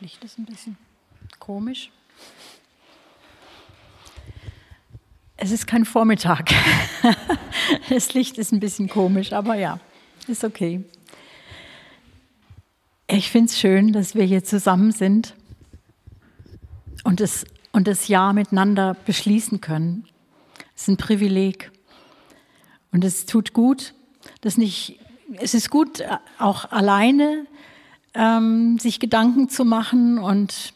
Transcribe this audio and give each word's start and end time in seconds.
Das 0.00 0.08
Licht 0.08 0.24
ist 0.24 0.38
ein 0.38 0.46
bisschen 0.46 0.78
komisch. 1.40 1.90
Es 5.36 5.50
ist 5.50 5.66
kein 5.66 5.84
Vormittag. 5.84 6.50
Das 7.90 8.14
Licht 8.14 8.38
ist 8.38 8.50
ein 8.52 8.60
bisschen 8.60 8.88
komisch, 8.88 9.34
aber 9.34 9.56
ja, 9.56 9.78
ist 10.26 10.42
okay. 10.42 10.82
Ich 13.08 13.30
finde 13.30 13.50
es 13.50 13.60
schön, 13.60 13.92
dass 13.92 14.14
wir 14.14 14.24
hier 14.24 14.42
zusammen 14.42 14.90
sind 14.90 15.34
und 17.04 17.20
das, 17.20 17.44
und 17.72 17.86
das 17.86 18.08
Jahr 18.08 18.32
miteinander 18.32 18.96
beschließen 19.04 19.60
können. 19.60 20.06
Es 20.74 20.82
ist 20.82 20.88
ein 20.88 20.96
Privileg. 20.96 21.70
Und 22.90 23.04
es 23.04 23.26
tut 23.26 23.52
gut, 23.52 23.92
dass 24.40 24.56
nicht, 24.56 24.98
es 25.34 25.52
ist 25.52 25.68
gut, 25.68 26.02
auch 26.38 26.70
alleine 26.72 27.46
ähm, 28.14 28.78
sich 28.78 29.00
Gedanken 29.00 29.48
zu 29.48 29.64
machen 29.64 30.18
und 30.18 30.74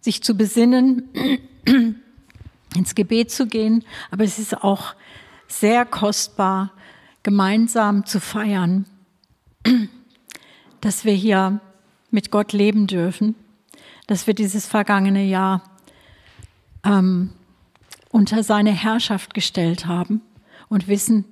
sich 0.00 0.22
zu 0.22 0.36
besinnen, 0.36 1.08
ins 2.76 2.94
Gebet 2.94 3.30
zu 3.30 3.46
gehen. 3.46 3.84
Aber 4.10 4.24
es 4.24 4.38
ist 4.38 4.62
auch 4.62 4.94
sehr 5.46 5.84
kostbar, 5.84 6.72
gemeinsam 7.22 8.06
zu 8.06 8.20
feiern, 8.20 8.86
dass 10.80 11.04
wir 11.04 11.12
hier 11.12 11.60
mit 12.10 12.30
Gott 12.30 12.52
leben 12.52 12.86
dürfen, 12.86 13.34
dass 14.06 14.26
wir 14.26 14.34
dieses 14.34 14.66
vergangene 14.66 15.24
Jahr 15.24 15.62
ähm, 16.84 17.30
unter 18.10 18.42
seine 18.42 18.72
Herrschaft 18.72 19.34
gestellt 19.34 19.86
haben 19.86 20.22
und 20.68 20.88
wissen, 20.88 21.24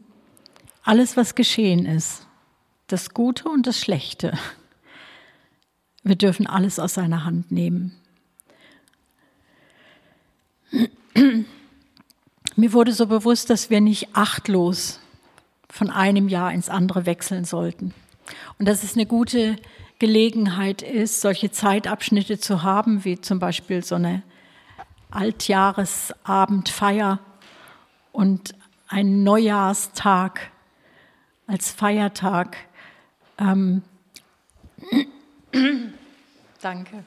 alles, 0.83 1.17
was 1.17 1.35
geschehen 1.35 1.87
ist, 1.87 2.27
das 2.87 3.13
Gute 3.13 3.49
und 3.49 3.67
das 3.67 3.81
Schlechte, 3.81 4.39
wir 6.09 6.17
dürfen 6.17 6.47
alles 6.47 6.79
aus 6.79 6.95
seiner 6.95 7.25
Hand 7.25 7.53
nehmen. 7.53 7.93
Mir 12.57 12.73
wurde 12.73 12.93
so 12.93 13.07
bewusst, 13.07 13.51
dass 13.51 13.69
wir 13.71 13.81
nicht 13.81 14.09
achtlos 14.15 15.01
von 15.69 15.91
einem 15.91 16.29
Jahr 16.29 16.53
ins 16.53 16.69
andere 16.69 17.07
wechseln 17.07 17.45
sollten. 17.45 17.95
Und 18.59 18.67
dass 18.67 18.83
es 18.83 18.95
eine 18.95 19.07
gute 19.07 19.55
Gelegenheit 19.99 20.83
ist, 20.83 21.21
solche 21.21 21.51
Zeitabschnitte 21.51 22.39
zu 22.39 22.63
haben, 22.63 23.05
wie 23.05 23.21
zum 23.21 23.39
Beispiel 23.39 23.85
so 23.85 23.97
eine 23.97 24.23
Altjahresabendfeier 25.11 27.19
und 28.13 28.55
ein 28.89 29.25
Neujahrstag 29.25 30.51
als 31.47 31.71
Feiertag. 31.73 32.57
Ähm 33.39 33.83
Danke. 36.61 37.05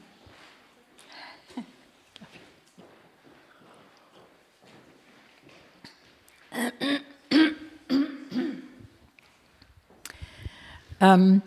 ähm, 11.01 11.41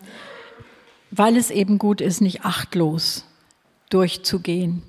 weil 1.10 1.36
es 1.36 1.50
eben 1.50 1.78
gut 1.78 2.00
ist, 2.00 2.20
nicht 2.20 2.44
achtlos 2.44 3.24
durchzugehen, 3.88 4.82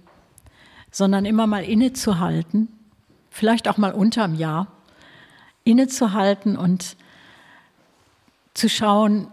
sondern 0.91 1.25
immer 1.25 1.47
mal 1.47 1.63
innezuhalten, 1.63 2.67
vielleicht 3.29 3.67
auch 3.67 3.77
mal 3.77 3.93
unterm 3.93 4.35
Jahr, 4.35 4.67
innezuhalten 5.63 6.57
und 6.57 6.97
zu 8.53 8.67
schauen, 8.69 9.27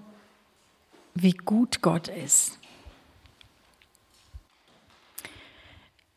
wie 1.14 1.33
gut 1.33 1.83
Gott 1.83 2.08
ist. 2.08 2.58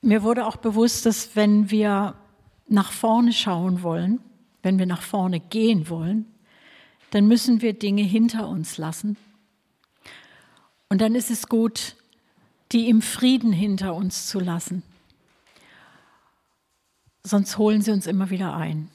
Mir 0.06 0.22
wurde 0.22 0.46
auch 0.46 0.58
bewusst, 0.58 1.08
dass 1.08 1.36
wenn 1.36 1.72
wir 1.72 2.14
nach 2.68 2.92
vorne 2.92 3.34
schauen 3.34 3.82
wollen, 3.82 4.20
wenn 4.62 4.78
wir 4.78 4.86
nach 4.86 5.02
vorne 5.02 5.40
gehen 5.40 5.90
wollen, 5.90 6.32
dann 7.10 7.26
müssen 7.26 7.64
wir 7.64 7.74
Dinge 7.74 8.04
hinter 8.04 8.48
uns 8.48 8.78
lassen. 8.78 9.18
Und 10.90 11.02
dann 11.02 11.16
ist 11.16 11.32
es 11.32 11.48
gut, 11.48 11.96
die 12.72 12.88
im 12.88 13.02
Frieden 13.02 13.52
hinter 13.52 13.96
uns 13.96 14.28
zu 14.28 14.40
lassen. 14.40 14.84
Sonst 17.24 17.58
holen 17.58 17.82
sie 17.82 17.90
uns 17.90 18.06
immer 18.06 18.30
wieder 18.30 18.56
ein. 18.56 18.92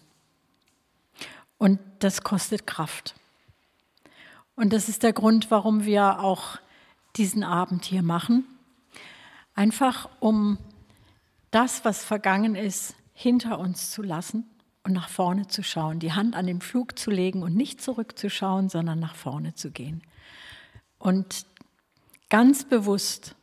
Und 1.58 1.80
das 1.98 2.22
kostet 2.22 2.68
Kraft. 2.68 3.16
Und 4.54 4.72
das 4.72 4.88
ist 4.88 5.02
der 5.02 5.12
Grund, 5.12 5.50
warum 5.50 5.84
wir 5.84 6.20
auch 6.20 6.58
diesen 7.16 7.42
Abend 7.42 7.84
hier 7.84 8.04
machen. 8.04 8.44
Einfach 9.56 10.08
um 10.20 10.56
das, 11.50 11.84
was 11.84 12.04
vergangen 12.04 12.54
ist, 12.54 12.94
hinter 13.12 13.58
uns 13.58 13.90
zu 13.90 14.02
lassen 14.02 14.48
und 14.84 14.92
nach 14.92 15.08
vorne 15.08 15.46
zu 15.48 15.62
schauen, 15.62 15.98
die 15.98 16.12
Hand 16.12 16.34
an 16.34 16.46
den 16.46 16.60
Flug 16.60 16.98
zu 16.98 17.10
legen 17.10 17.42
und 17.42 17.54
nicht 17.54 17.82
zurückzuschauen, 17.82 18.68
sondern 18.68 18.98
nach 18.98 19.14
vorne 19.14 19.54
zu 19.54 19.70
gehen. 19.70 20.02
Und 20.98 21.46
ganz 22.28 22.64
bewusst 22.64 23.34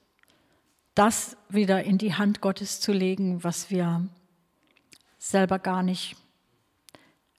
das 0.96 1.38
wieder 1.50 1.84
in 1.84 1.98
die 2.00 2.16
Hand 2.16 2.42
Gottes 2.42 2.80
zu 2.80 2.92
legen, 2.92 3.44
was 3.44 3.70
wir 3.70 4.08
selber 5.20 5.60
gar 5.60 5.84
nicht 5.84 6.16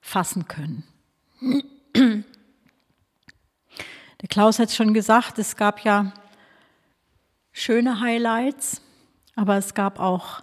fassen 0.00 0.46
können. 0.46 0.84
Der 4.20 4.28
Klaus 4.28 4.58
hat 4.58 4.68
es 4.68 4.76
schon 4.76 4.94
gesagt, 4.94 5.38
es 5.38 5.56
gab 5.56 5.84
ja 5.84 6.12
schöne 7.52 8.00
Highlights, 8.00 8.80
aber 9.34 9.56
es 9.56 9.74
gab 9.74 9.98
auch 9.98 10.42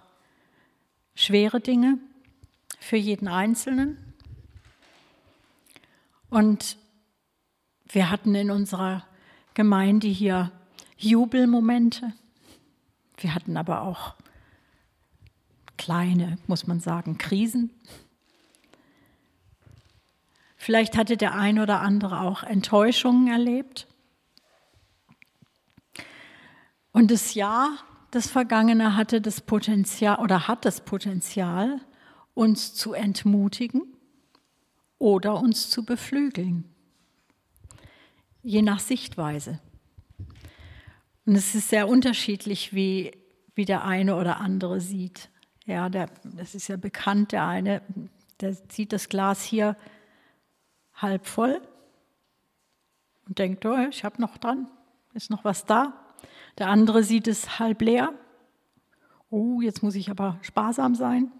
schwere 1.16 1.60
Dinge 1.60 1.98
für 2.78 2.96
jeden 2.96 3.26
Einzelnen. 3.26 4.14
Und 6.30 6.76
wir 7.88 8.10
hatten 8.10 8.34
in 8.36 8.52
unserer 8.52 9.04
Gemeinde 9.54 10.06
hier 10.06 10.52
Jubelmomente. 10.96 12.12
Wir 13.16 13.34
hatten 13.34 13.56
aber 13.56 13.82
auch 13.82 14.14
kleine, 15.76 16.38
muss 16.46 16.66
man 16.66 16.80
sagen, 16.80 17.18
Krisen. 17.18 17.70
Vielleicht 20.56 20.96
hatte 20.96 21.16
der 21.16 21.34
ein 21.34 21.58
oder 21.58 21.80
andere 21.80 22.20
auch 22.20 22.42
Enttäuschungen 22.42 23.28
erlebt. 23.28 23.86
Und 26.92 27.10
das 27.10 27.34
Jahr, 27.34 27.78
das 28.16 28.28
Vergangene, 28.28 28.96
hatte 28.96 29.20
das 29.20 29.42
Potenzial 29.42 30.18
oder 30.18 30.48
hat 30.48 30.64
das 30.64 30.80
Potenzial, 30.80 31.80
uns 32.32 32.74
zu 32.74 32.94
entmutigen 32.94 33.82
oder 34.98 35.38
uns 35.38 35.68
zu 35.68 35.84
beflügeln. 35.84 36.64
Je 38.42 38.62
nach 38.62 38.80
Sichtweise. 38.80 39.60
Und 41.26 41.34
es 41.34 41.54
ist 41.54 41.68
sehr 41.68 41.88
unterschiedlich, 41.88 42.74
wie, 42.74 43.12
wie 43.54 43.66
der 43.66 43.84
eine 43.84 44.16
oder 44.16 44.40
andere 44.40 44.80
sieht. 44.80 45.28
Ja, 45.66 45.88
der, 45.90 46.08
das 46.24 46.54
ist 46.54 46.68
ja 46.68 46.76
bekannt, 46.76 47.32
der 47.32 47.46
eine, 47.46 47.82
der 48.40 48.54
sieht 48.70 48.92
das 48.92 49.08
Glas 49.08 49.42
hier 49.42 49.76
halb 50.94 51.26
voll 51.26 51.60
und 53.26 53.38
denkt, 53.38 53.66
oh, 53.66 53.76
ich 53.90 54.04
habe 54.04 54.22
noch 54.22 54.38
dran, 54.38 54.68
ist 55.12 55.30
noch 55.30 55.44
was 55.44 55.66
da. 55.66 56.05
Der 56.58 56.68
andere 56.68 57.02
sieht 57.02 57.28
es 57.28 57.58
halb 57.58 57.82
leer. 57.82 58.12
Oh, 59.30 59.60
jetzt 59.60 59.82
muss 59.82 59.94
ich 59.94 60.10
aber 60.10 60.38
sparsam 60.42 60.94
sein. 60.94 61.30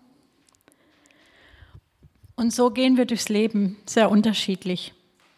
Und 2.35 2.53
so 2.53 2.71
gehen 2.71 2.97
wir 2.99 3.07
durchs 3.07 3.31
Leben 3.31 3.79
sehr 3.87 4.11
unterschiedlich, 4.11 4.93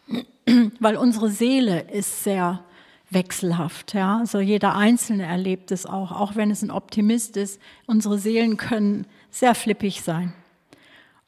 weil 0.79 0.97
unsere 0.97 1.29
Seele 1.29 1.89
ist 1.91 2.23
sehr 2.23 2.63
wechselhaft. 3.09 3.93
Ja? 3.93 4.17
Also 4.17 4.39
jeder 4.39 4.75
Einzelne 4.75 5.23
erlebt 5.23 5.71
es 5.71 5.85
auch, 5.85 6.11
auch 6.11 6.35
wenn 6.35 6.51
es 6.51 6.61
ein 6.61 6.71
Optimist 6.71 7.37
ist. 7.37 7.61
Unsere 7.85 8.19
Seelen 8.19 8.57
können 8.57 9.07
sehr 9.31 9.55
flippig 9.55 10.01
sein 10.01 10.33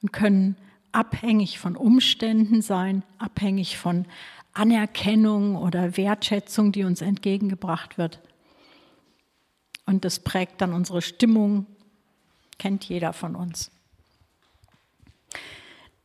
und 0.02 0.12
können 0.12 0.58
abhängig 0.92 1.58
von 1.60 1.78
Umständen 1.78 2.62
sein, 2.62 3.04
abhängig 3.18 3.78
von 3.78 4.06
Anerkennung 4.54 5.56
oder 5.56 5.96
Wertschätzung, 5.96 6.74
die 6.74 6.84
uns 6.84 7.02
entgegengebracht 7.02 7.98
wird. 7.98 8.20
Und 9.92 10.06
das 10.06 10.20
prägt 10.20 10.62
dann 10.62 10.72
unsere 10.72 11.02
Stimmung, 11.02 11.66
kennt 12.58 12.86
jeder 12.86 13.12
von 13.12 13.36
uns. 13.36 13.72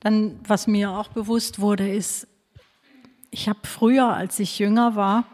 Dann, 0.01 0.41
was 0.43 0.67
mir 0.67 0.91
auch 0.91 1.07
bewusst 1.07 1.61
wurde, 1.61 1.89
ist, 1.89 2.27
ich 3.31 3.49
habe 3.49 3.61
früher, 3.63 4.09
als 4.09 4.41
ich 4.41 4.59
jünger 4.59 4.97
war, 4.97 5.25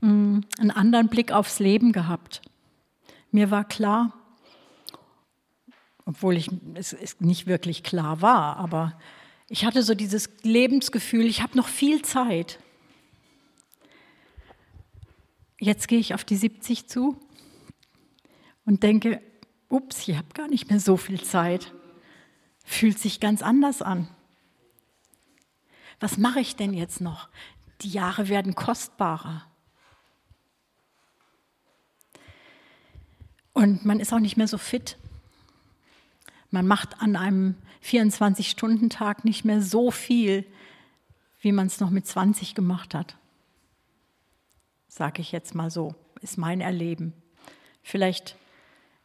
mm, 0.00 0.40
einen 0.58 0.70
anderen 0.72 1.06
Blick 1.06 1.30
aufs 1.30 1.60
Leben 1.60 1.92
gehabt. 1.92 2.42
Mir 3.30 3.52
war 3.52 3.62
klar, 3.62 4.12
obwohl 6.06 6.36
ich, 6.36 6.50
es 6.74 7.20
nicht 7.20 7.46
wirklich 7.46 7.84
klar 7.84 8.20
war, 8.20 8.56
aber 8.56 8.98
ich 9.46 9.64
hatte 9.64 9.84
so 9.84 9.94
dieses 9.94 10.28
Lebensgefühl, 10.42 11.26
ich 11.26 11.40
habe 11.40 11.56
noch 11.56 11.68
viel 11.68 12.02
Zeit. 12.02 12.58
Jetzt 15.60 15.86
gehe 15.88 16.00
ich 16.00 16.14
auf 16.14 16.24
die 16.24 16.36
70 16.36 16.88
zu 16.88 17.16
und 18.64 18.82
denke, 18.82 19.20
ups, 19.68 20.08
ich 20.08 20.16
habe 20.16 20.28
gar 20.34 20.48
nicht 20.48 20.68
mehr 20.70 20.80
so 20.80 20.96
viel 20.96 21.22
Zeit. 21.22 21.72
Fühlt 22.64 22.98
sich 22.98 23.20
ganz 23.20 23.42
anders 23.42 23.82
an. 23.82 24.08
Was 26.00 26.16
mache 26.16 26.40
ich 26.40 26.56
denn 26.56 26.72
jetzt 26.72 27.00
noch? 27.00 27.28
Die 27.82 27.90
Jahre 27.90 28.28
werden 28.28 28.54
kostbarer. 28.54 29.44
Und 33.52 33.84
man 33.84 34.00
ist 34.00 34.12
auch 34.12 34.18
nicht 34.18 34.36
mehr 34.36 34.48
so 34.48 34.58
fit. 34.58 34.96
Man 36.50 36.66
macht 36.66 37.00
an 37.02 37.16
einem 37.16 37.56
24-Stunden-Tag 37.84 39.24
nicht 39.24 39.44
mehr 39.44 39.60
so 39.60 39.90
viel, 39.90 40.46
wie 41.40 41.52
man 41.52 41.66
es 41.66 41.80
noch 41.80 41.90
mit 41.90 42.06
20 42.06 42.54
gemacht 42.54 42.94
hat. 42.94 43.16
Sage 44.92 45.22
ich 45.22 45.30
jetzt 45.30 45.54
mal 45.54 45.70
so, 45.70 45.94
ist 46.20 46.36
mein 46.36 46.60
Erleben. 46.60 47.12
Vielleicht 47.80 48.36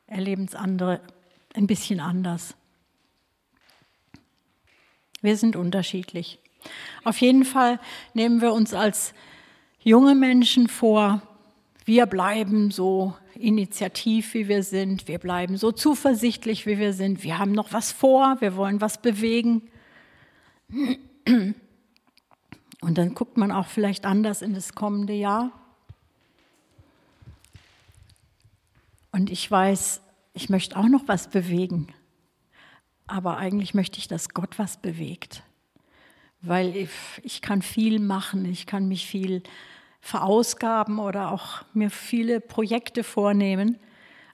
erleben 0.08 0.46
es 0.46 0.56
andere 0.56 1.00
ein 1.54 1.68
bisschen 1.68 2.00
anders. 2.00 2.56
Wir 5.22 5.38
sind 5.38 5.56
unterschiedlich. 5.56 6.40
Auf 7.04 7.22
jeden 7.22 7.46
Fall 7.46 7.80
nehmen 8.16 8.42
wir 8.42 8.52
uns 8.52 8.74
als 8.74 9.14
junge 9.80 10.16
Menschen 10.16 10.68
vor, 10.68 11.22
wir 11.86 12.08
bleiben 12.08 12.72
so 12.72 13.14
initiativ, 13.36 14.34
wie 14.34 14.48
wir 14.48 14.64
sind, 14.64 15.08
wir 15.08 15.20
bleiben 15.20 15.56
so 15.56 15.72
zuversichtlich, 15.72 16.66
wie 16.66 16.80
wir 16.80 16.94
sind, 16.94 17.24
wir 17.24 17.38
haben 17.38 17.52
noch 17.52 17.74
was 17.74 17.92
vor, 17.92 18.38
wir 18.40 18.56
wollen 18.56 18.82
was 18.82 19.00
bewegen. 19.04 19.70
Und 22.82 22.98
dann 22.98 23.14
guckt 23.14 23.38
man 23.38 23.52
auch 23.52 23.68
vielleicht 23.68 24.08
anders 24.08 24.42
in 24.42 24.56
das 24.56 24.74
kommende 24.74 25.14
Jahr. 25.14 25.52
Und 29.16 29.30
ich 29.30 29.50
weiß, 29.50 30.02
ich 30.34 30.50
möchte 30.50 30.76
auch 30.76 30.90
noch 30.90 31.08
was 31.08 31.30
bewegen. 31.30 31.88
Aber 33.08 33.38
eigentlich 33.38 33.74
möchte 33.74 33.98
ich, 33.98 34.10
dass 34.10 34.28
Gott 34.28 34.60
was 34.60 34.76
bewegt. 34.76 35.42
Weil 36.42 36.76
ich, 36.76 36.90
ich 37.24 37.42
kann 37.42 37.62
viel 37.62 38.02
machen, 38.02 38.44
ich 38.44 38.66
kann 38.66 38.90
mich 38.90 39.08
viel 39.08 39.42
verausgaben 40.02 41.00
oder 41.00 41.32
auch 41.32 41.64
mir 41.74 41.90
viele 41.90 42.42
Projekte 42.42 43.06
vornehmen. 43.06 43.80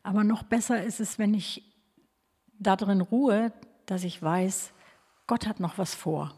Aber 0.02 0.24
noch 0.24 0.42
besser 0.42 0.84
ist 0.84 1.00
es, 1.00 1.20
wenn 1.20 1.36
ich 1.36 1.62
darin 2.58 3.02
ruhe, 3.02 3.54
dass 3.86 4.04
ich 4.04 4.20
weiß, 4.20 4.74
Gott 5.28 5.46
hat 5.46 5.60
noch 5.60 5.78
was 5.78 5.94
vor. 5.94 6.34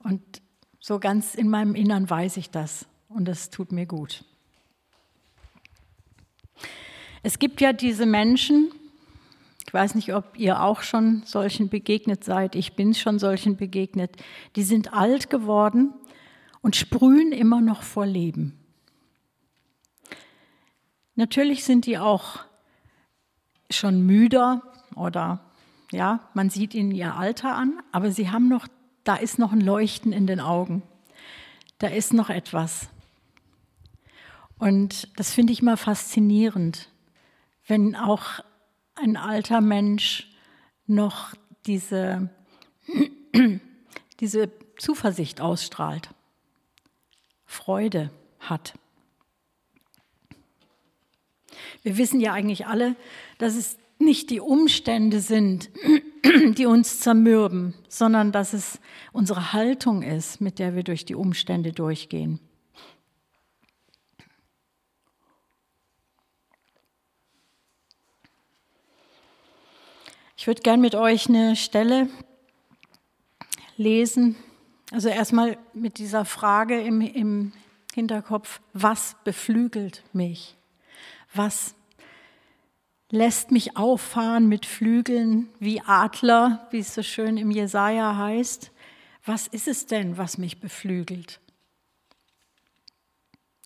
Und 0.00 0.42
so 0.80 0.98
ganz 0.98 1.36
in 1.36 1.48
meinem 1.48 1.76
Innern 1.76 2.10
weiß 2.10 2.36
ich 2.36 2.50
das 2.50 2.86
und 3.08 3.26
das 3.26 3.50
tut 3.50 3.70
mir 3.70 3.86
gut. 3.86 4.24
Es 7.22 7.38
gibt 7.38 7.60
ja 7.60 7.72
diese 7.72 8.04
Menschen, 8.04 8.72
ich 9.64 9.72
weiß 9.72 9.94
nicht, 9.94 10.12
ob 10.12 10.36
ihr 10.36 10.60
auch 10.60 10.82
schon 10.82 11.22
solchen 11.24 11.68
begegnet 11.68 12.24
seid, 12.24 12.56
ich 12.56 12.74
bin 12.74 12.94
schon 12.94 13.20
solchen 13.20 13.56
begegnet, 13.56 14.10
die 14.56 14.64
sind 14.64 14.92
alt 14.92 15.30
geworden 15.30 15.94
und 16.62 16.74
sprühen 16.74 17.30
immer 17.30 17.60
noch 17.60 17.82
vor 17.82 18.06
Leben. 18.06 18.58
Natürlich 21.14 21.62
sind 21.62 21.86
die 21.86 21.98
auch 21.98 22.40
schon 23.70 24.04
müder 24.04 24.62
oder 24.96 25.40
ja, 25.92 26.28
man 26.34 26.50
sieht 26.50 26.74
ihnen 26.74 26.90
ihr 26.90 27.14
Alter 27.14 27.54
an, 27.54 27.80
aber 27.92 28.10
sie 28.10 28.30
haben 28.30 28.48
noch, 28.48 28.66
da 29.04 29.14
ist 29.14 29.38
noch 29.38 29.52
ein 29.52 29.60
Leuchten 29.60 30.12
in 30.12 30.26
den 30.26 30.40
Augen. 30.40 30.82
Da 31.78 31.88
ist 31.88 32.14
noch 32.14 32.30
etwas. 32.30 32.88
Und 34.58 35.08
das 35.18 35.32
finde 35.34 35.52
ich 35.52 35.62
mal 35.62 35.76
faszinierend 35.76 36.88
wenn 37.66 37.94
auch 37.94 38.40
ein 38.94 39.16
alter 39.16 39.60
Mensch 39.60 40.28
noch 40.86 41.34
diese, 41.66 42.30
diese 44.20 44.50
Zuversicht 44.78 45.40
ausstrahlt, 45.40 46.10
Freude 47.44 48.10
hat. 48.40 48.74
Wir 51.82 51.98
wissen 51.98 52.20
ja 52.20 52.32
eigentlich 52.32 52.66
alle, 52.66 52.96
dass 53.38 53.54
es 53.56 53.78
nicht 53.98 54.30
die 54.30 54.40
Umstände 54.40 55.20
sind, 55.20 55.70
die 56.56 56.66
uns 56.66 57.00
zermürben, 57.00 57.74
sondern 57.88 58.32
dass 58.32 58.52
es 58.52 58.80
unsere 59.12 59.52
Haltung 59.52 60.02
ist, 60.02 60.40
mit 60.40 60.58
der 60.58 60.74
wir 60.74 60.82
durch 60.82 61.04
die 61.04 61.14
Umstände 61.14 61.72
durchgehen. 61.72 62.40
Ich 70.42 70.48
würde 70.48 70.62
gern 70.62 70.80
mit 70.80 70.96
euch 70.96 71.28
eine 71.28 71.54
Stelle 71.54 72.08
lesen. 73.76 74.34
Also 74.90 75.08
erstmal 75.08 75.56
mit 75.72 75.98
dieser 75.98 76.24
Frage 76.24 76.80
im, 76.80 77.00
im 77.00 77.52
Hinterkopf, 77.94 78.60
was 78.72 79.14
beflügelt 79.22 80.02
mich? 80.12 80.56
Was 81.32 81.76
lässt 83.08 83.52
mich 83.52 83.76
auffahren 83.76 84.48
mit 84.48 84.66
Flügeln 84.66 85.48
wie 85.60 85.80
Adler, 85.80 86.66
wie 86.72 86.80
es 86.80 86.92
so 86.92 87.04
schön 87.04 87.36
im 87.36 87.52
Jesaja 87.52 88.16
heißt? 88.16 88.72
Was 89.24 89.46
ist 89.46 89.68
es 89.68 89.86
denn, 89.86 90.18
was 90.18 90.38
mich 90.38 90.58
beflügelt? 90.58 91.38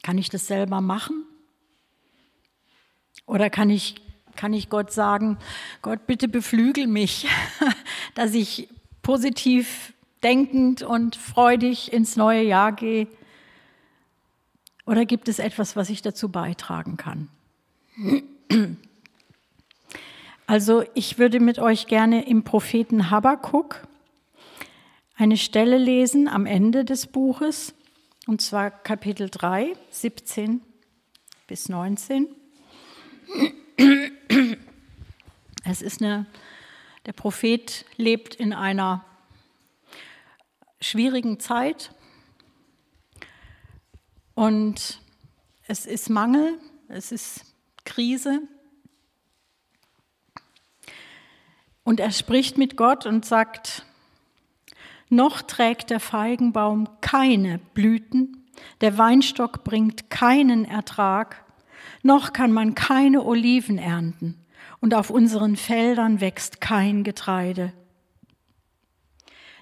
Kann 0.02 0.19
ich 0.19 0.28
das 0.28 0.46
selber 0.46 0.82
machen? 0.82 1.25
Oder 3.25 3.49
kann 3.49 3.70
ich 3.70 3.94
kann 4.37 4.53
ich 4.53 4.69
Gott 4.69 4.93
sagen, 4.93 5.38
Gott, 5.83 6.06
bitte 6.06 6.29
beflügel 6.29 6.87
mich, 6.87 7.27
dass 8.15 8.35
ich 8.35 8.69
positiv 9.03 9.93
denkend 10.23 10.83
und 10.83 11.17
freudig 11.17 11.93
ins 11.93 12.17
neue 12.17 12.43
Jahr 12.43 12.73
gehe? 12.73 13.06
Oder 14.87 15.05
gibt 15.05 15.29
es 15.29 15.38
etwas, 15.38 15.77
was 15.77 15.91
ich 15.91 16.03
dazu 16.03 16.29
beitragen 16.29 16.97
kann? 16.97 17.29
Also 20.49 20.85
ich 20.94 21.19
würde 21.19 21.41
mit 21.41 21.59
euch 21.59 21.88
gerne 21.88 22.29
im 22.29 22.44
Propheten 22.44 23.11
Habakkuk 23.11 23.85
eine 25.17 25.37
Stelle 25.37 25.77
lesen 25.77 26.29
am 26.29 26.47
Ende 26.47 26.85
des 26.85 27.09
Buches, 27.09 27.75
und 28.29 28.41
zwar 28.41 28.71
Kapitel 28.71 29.29
3, 29.29 29.73
17 29.91 30.61
bis 31.49 31.69
19. 31.69 32.29
Es 35.64 35.83
ist 35.83 36.00
eine, 36.00 36.26
der 37.06 37.12
Prophet 37.12 37.85
lebt 37.97 38.35
in 38.35 38.52
einer 38.52 39.04
schwierigen 40.80 41.40
Zeit 41.40 41.92
und 44.35 45.00
es 45.66 45.87
ist 45.87 46.11
Mangel, 46.11 46.59
es 46.88 47.11
ist 47.11 47.45
Krise. 47.85 48.42
Und 51.83 52.00
er 52.00 52.12
spricht 52.12 52.59
mit 52.59 52.76
Gott 52.76 53.06
und 53.06 53.25
sagt, 53.25 53.85
noch 55.09 55.42
trägt 55.42 55.90
der 55.90 56.00
Feigenbaum 56.00 56.88
keine 57.00 57.59
Blüten, 57.75 58.47
der 58.80 58.99
Weinstock 58.99 59.64
bringt 59.64 60.11
keinen 60.11 60.64
Ertrag, 60.64 61.46
noch 62.07 62.33
kann 62.33 62.53
man 62.53 62.75
keine 62.75 63.25
Oliven 63.25 63.79
ernten 63.79 64.47
und 64.81 64.95
auf 64.95 65.11
unseren 65.11 65.57
Feldern 65.57 66.21
wächst 66.21 66.61
kein 66.61 67.05
Getreide. 67.05 67.73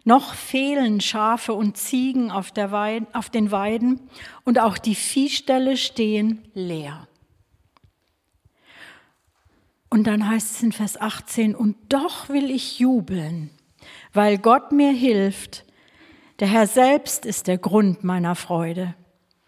Noch 0.05 0.35
fehlen 0.35 1.01
Schafe 1.01 1.55
und 1.55 1.79
Ziegen 1.79 2.31
auf, 2.31 2.53
Weide, 2.55 3.07
auf 3.15 3.31
den 3.31 3.51
Weiden 3.51 4.01
und 4.45 4.59
auch 4.59 4.77
die 4.77 4.95
Viehställe 4.95 5.79
stehen 5.79 6.47
leer. 6.53 7.09
Und 9.89 10.07
dann 10.07 10.29
heißt 10.29 10.57
es 10.57 10.63
in 10.63 10.73
Vers 10.73 11.01
18, 11.01 11.55
und 11.55 11.77
doch 11.89 12.29
will 12.29 12.51
ich 12.51 12.81
jubeln, 12.81 13.51
weil 14.13 14.39
Gott 14.39 14.73
mir 14.73 14.93
hilft. 14.93 15.65
Der 16.41 16.49
Herr 16.49 16.67
selbst 16.67 17.25
ist 17.25 17.47
der 17.47 17.59
Grund 17.59 18.05
meiner 18.05 18.35
Freude. 18.35 18.95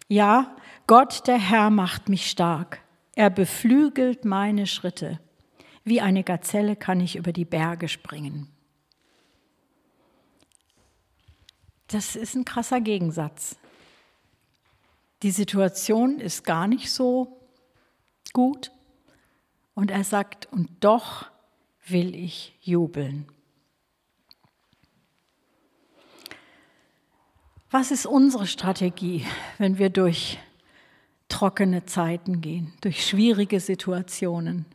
Ja, 0.07 0.55
Gott, 0.87 1.27
der 1.27 1.37
Herr, 1.37 1.69
macht 1.69 2.07
mich 2.07 2.29
stark. 2.29 2.81
Er 3.17 3.31
beflügelt 3.31 4.25
meine 4.25 4.67
Schritte. 4.67 5.19
Wie 5.83 6.01
eine 6.01 6.23
Gazelle 6.23 6.75
kann 6.75 6.99
ich 6.99 7.15
über 7.15 7.33
die 7.33 7.45
Berge 7.45 7.87
springen. 7.87 8.47
Das 11.87 12.15
ist 12.15 12.35
ein 12.35 12.45
krasser 12.45 12.79
Gegensatz. 12.79 13.57
Die 15.23 15.31
Situation 15.31 16.19
ist 16.19 16.43
gar 16.43 16.67
nicht 16.67 16.91
so 16.91 17.41
gut. 18.33 18.71
Und 19.73 19.89
er 19.89 20.03
sagt, 20.03 20.45
und 20.51 20.69
doch 20.81 21.25
will 21.87 22.13
ich 22.13 22.55
jubeln. 22.61 23.31
Was 27.71 27.89
ist 27.89 28.05
unsere 28.05 28.45
Strategie, 28.45 29.25
wenn 29.57 29.79
wir 29.79 29.89
durch 29.89 30.37
trockene 31.29 31.85
Zeiten 31.85 32.41
gehen, 32.41 32.73
durch 32.81 33.05
schwierige 33.05 33.59
Situationen, 33.59 34.65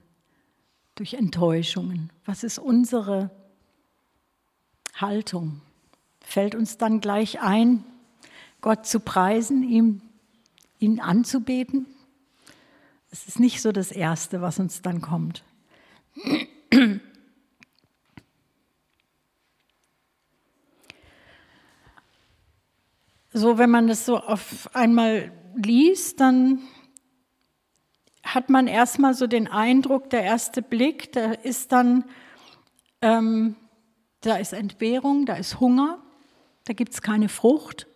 durch 0.94 1.14
Enttäuschungen. 1.14 2.10
Was 2.24 2.44
ist 2.44 2.58
unsere 2.58 3.30
Haltung? 4.94 5.60
Fällt 6.20 6.54
uns 6.54 6.76
dann 6.76 7.00
gleich 7.00 7.40
ein, 7.40 7.84
Gott 8.60 8.86
zu 8.86 9.00
preisen, 9.00 9.62
ihm, 9.62 10.02
ihn 10.78 11.00
anzubeten? 11.00 11.86
Es 13.10 13.26
ist 13.26 13.40
nicht 13.40 13.60
so 13.60 13.72
das 13.72 13.90
Erste, 13.90 14.40
was 14.40 14.58
uns 14.58 14.82
dann 14.82 15.00
kommt. 15.00 15.44
So, 23.34 23.56
wenn 23.56 23.70
man 23.70 23.86
das 23.88 24.04
so 24.04 24.18
auf 24.18 24.74
einmal 24.74 25.32
liest, 25.56 26.20
dann 26.20 26.60
hat 28.22 28.50
man 28.50 28.66
erstmal 28.66 29.14
so 29.14 29.26
den 29.26 29.48
Eindruck, 29.48 30.10
der 30.10 30.22
erste 30.22 30.62
Blick, 30.62 31.12
da 31.12 31.32
ist 31.32 31.72
dann, 31.72 32.04
ähm, 33.00 33.56
da 34.20 34.36
ist 34.36 34.52
Entbehrung, 34.52 35.26
da 35.26 35.34
ist 35.34 35.60
Hunger, 35.60 35.98
da 36.64 36.72
gibt 36.72 36.92
es 36.92 37.02
keine 37.02 37.28
Frucht, 37.28 37.86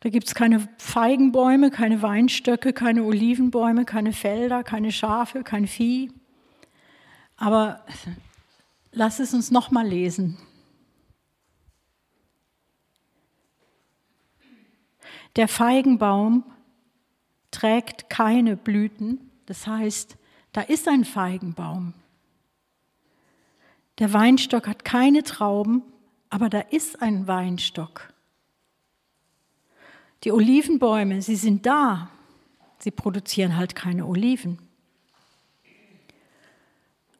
da 0.00 0.10
gibt 0.10 0.26
es 0.26 0.34
keine 0.34 0.68
Feigenbäume, 0.78 1.70
keine 1.70 2.02
Weinstöcke, 2.02 2.72
keine 2.72 3.04
Olivenbäume, 3.04 3.84
keine 3.84 4.12
Felder, 4.12 4.64
keine 4.64 4.90
Schafe, 4.90 5.44
kein 5.44 5.68
Vieh. 5.68 6.10
Aber 7.36 7.86
lass 8.90 9.20
es 9.20 9.32
uns 9.32 9.52
nochmal 9.52 9.86
lesen. 9.86 10.38
Der 15.36 15.48
Feigenbaum 15.48 16.44
trägt 17.50 18.10
keine 18.10 18.56
Blüten, 18.56 19.30
das 19.46 19.66
heißt, 19.66 20.16
da 20.52 20.60
ist 20.60 20.88
ein 20.88 21.04
Feigenbaum. 21.04 21.94
Der 23.98 24.12
Weinstock 24.12 24.66
hat 24.66 24.84
keine 24.84 25.22
Trauben, 25.22 25.82
aber 26.28 26.48
da 26.48 26.60
ist 26.60 27.00
ein 27.02 27.26
Weinstock. 27.26 28.12
Die 30.24 30.32
Olivenbäume, 30.32 31.20
sie 31.22 31.36
sind 31.36 31.66
da, 31.66 32.10
sie 32.78 32.90
produzieren 32.90 33.56
halt 33.56 33.74
keine 33.74 34.06
Oliven. 34.06 34.58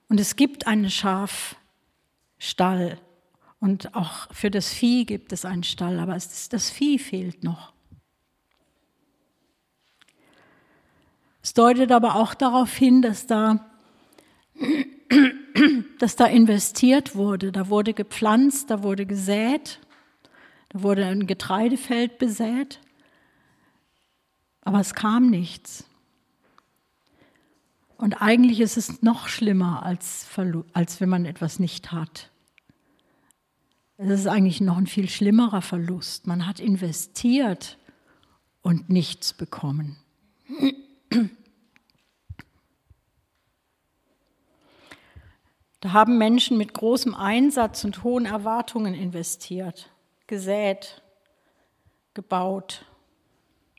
Und 0.09 0.21
es 0.21 0.37
gibt 0.37 0.67
einen 0.67 0.91
Schafstall 0.91 1.57
und 3.61 3.95
auch 3.95 4.33
für 4.33 4.51
das 4.51 4.73
Vieh 4.73 5.05
gibt 5.07 5.33
es 5.33 5.45
einen 5.45 5.65
Stall, 5.65 5.99
aber 5.99 6.15
das 6.15 6.71
Vieh 6.71 6.99
fehlt 6.99 7.45
noch. 7.45 7.73
Es 11.43 11.55
deutet 11.55 11.91
aber 11.91 12.15
auch 12.15 12.35
darauf 12.35 12.73
hin, 12.73 13.03
dass 13.03 13.27
da, 13.27 13.67
dass 15.99 16.15
da 16.15 16.27
investiert 16.27 17.17
wurde. 17.17 17.51
Da 17.51 17.69
wurde 17.69 17.95
gepflanzt, 17.95 18.71
da 18.71 18.83
wurde 18.83 19.07
gesät, 19.07 19.81
da 20.69 20.83
wurde 20.83 21.05
ein 21.05 21.27
Getreidefeld 21.27 22.19
besät, 22.19 22.81
aber 24.61 24.79
es 24.79 24.95
kam 24.95 25.31
nichts. 25.31 25.85
Und 27.97 28.15
eigentlich 28.15 28.61
ist 28.61 28.77
es 28.77 29.03
noch 29.03 29.29
schlimmer, 29.29 29.85
als, 29.85 30.27
als 30.73 31.01
wenn 31.01 31.09
man 31.09 31.25
etwas 31.25 31.59
nicht 31.59 31.93
hat. 31.93 32.31
Es 33.97 34.11
ist 34.11 34.27
eigentlich 34.27 34.61
noch 34.61 34.77
ein 34.77 34.89
viel 34.89 35.09
schlimmerer 35.09 35.63
Verlust. 35.63 36.27
Man 36.27 36.47
hat 36.47 36.59
investiert 36.59 37.79
und 38.61 38.89
nichts 38.91 39.33
bekommen. 39.33 39.99
Da 45.81 45.93
haben 45.93 46.17
Menschen 46.17 46.59
mit 46.59 46.75
großem 46.75 47.15
Einsatz 47.15 47.85
und 47.85 48.05
hohen 48.05 48.25
Erwartungen 48.25 48.95
investiert, 48.95 49.91
gesät, 50.29 51.03
gebaut, 52.15 52.87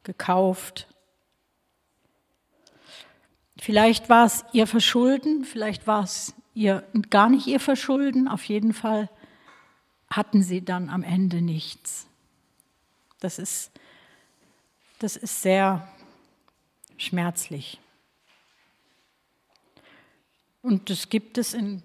gekauft. 0.04 0.88
Vielleicht 3.58 4.10
war 4.10 4.26
es 4.26 4.44
ihr 4.52 4.68
Verschulden, 4.68 5.46
vielleicht 5.46 5.88
war 5.88 6.04
es 6.04 6.34
ihr 6.54 6.84
gar 7.10 7.30
nicht 7.30 7.48
ihr 7.48 7.62
Verschulden. 7.62 8.28
Auf 8.28 8.44
jeden 8.44 8.74
Fall 8.74 9.10
hatten 10.10 10.44
sie 10.44 10.64
dann 10.64 10.90
am 10.90 11.04
Ende 11.04 11.42
nichts. 11.42 12.08
Das 13.22 13.40
ist, 13.40 13.72
das 15.00 15.16
ist 15.16 15.42
sehr 15.42 15.88
schmerzlich. 16.98 17.80
Und 20.62 20.90
das 20.90 21.10
gibt 21.10 21.38
es 21.38 21.54
in 21.54 21.84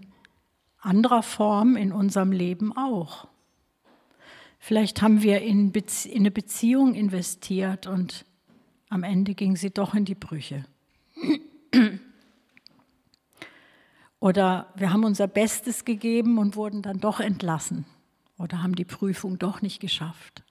anderer 0.81 1.23
Form 1.23 1.77
in 1.77 1.93
unserem 1.93 2.33
Leben 2.33 2.77
auch. 2.77 3.29
Vielleicht 4.59 5.03
haben 5.03 5.23
wir 5.23 5.41
in, 5.43 5.73
Bezie 5.73 6.11
in 6.11 6.21
eine 6.21 6.31
Beziehung 6.31 6.95
investiert 6.95 7.87
und 7.87 8.25
am 8.89 9.03
Ende 9.03 9.35
ging 9.35 9.57
sie 9.57 9.71
doch 9.71 9.95
in 9.95 10.05
die 10.05 10.15
Brüche. 10.15 10.65
Oder 14.21 14.73
wir 14.75 14.93
haben 14.93 15.05
unser 15.05 15.29
Bestes 15.29 15.85
gegeben 15.85 16.39
und 16.39 16.57
wurden 16.57 16.83
dann 16.83 16.99
doch 17.01 17.21
entlassen 17.21 17.85
oder 18.37 18.63
haben 18.63 18.75
die 18.75 18.85
Prüfung 18.85 19.39
doch 19.39 19.63
nicht 19.63 19.81
geschafft. 19.81 20.43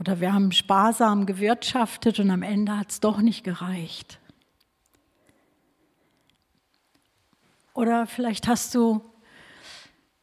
Oder 0.00 0.18
wir 0.18 0.32
haben 0.32 0.50
sparsam 0.50 1.26
gewirtschaftet 1.26 2.18
und 2.20 2.30
am 2.30 2.42
Ende 2.42 2.78
hat 2.78 2.90
es 2.90 3.00
doch 3.00 3.20
nicht 3.20 3.44
gereicht. 3.44 4.18
Oder 7.74 8.06
vielleicht 8.06 8.48
hast 8.48 8.74
du 8.74 9.02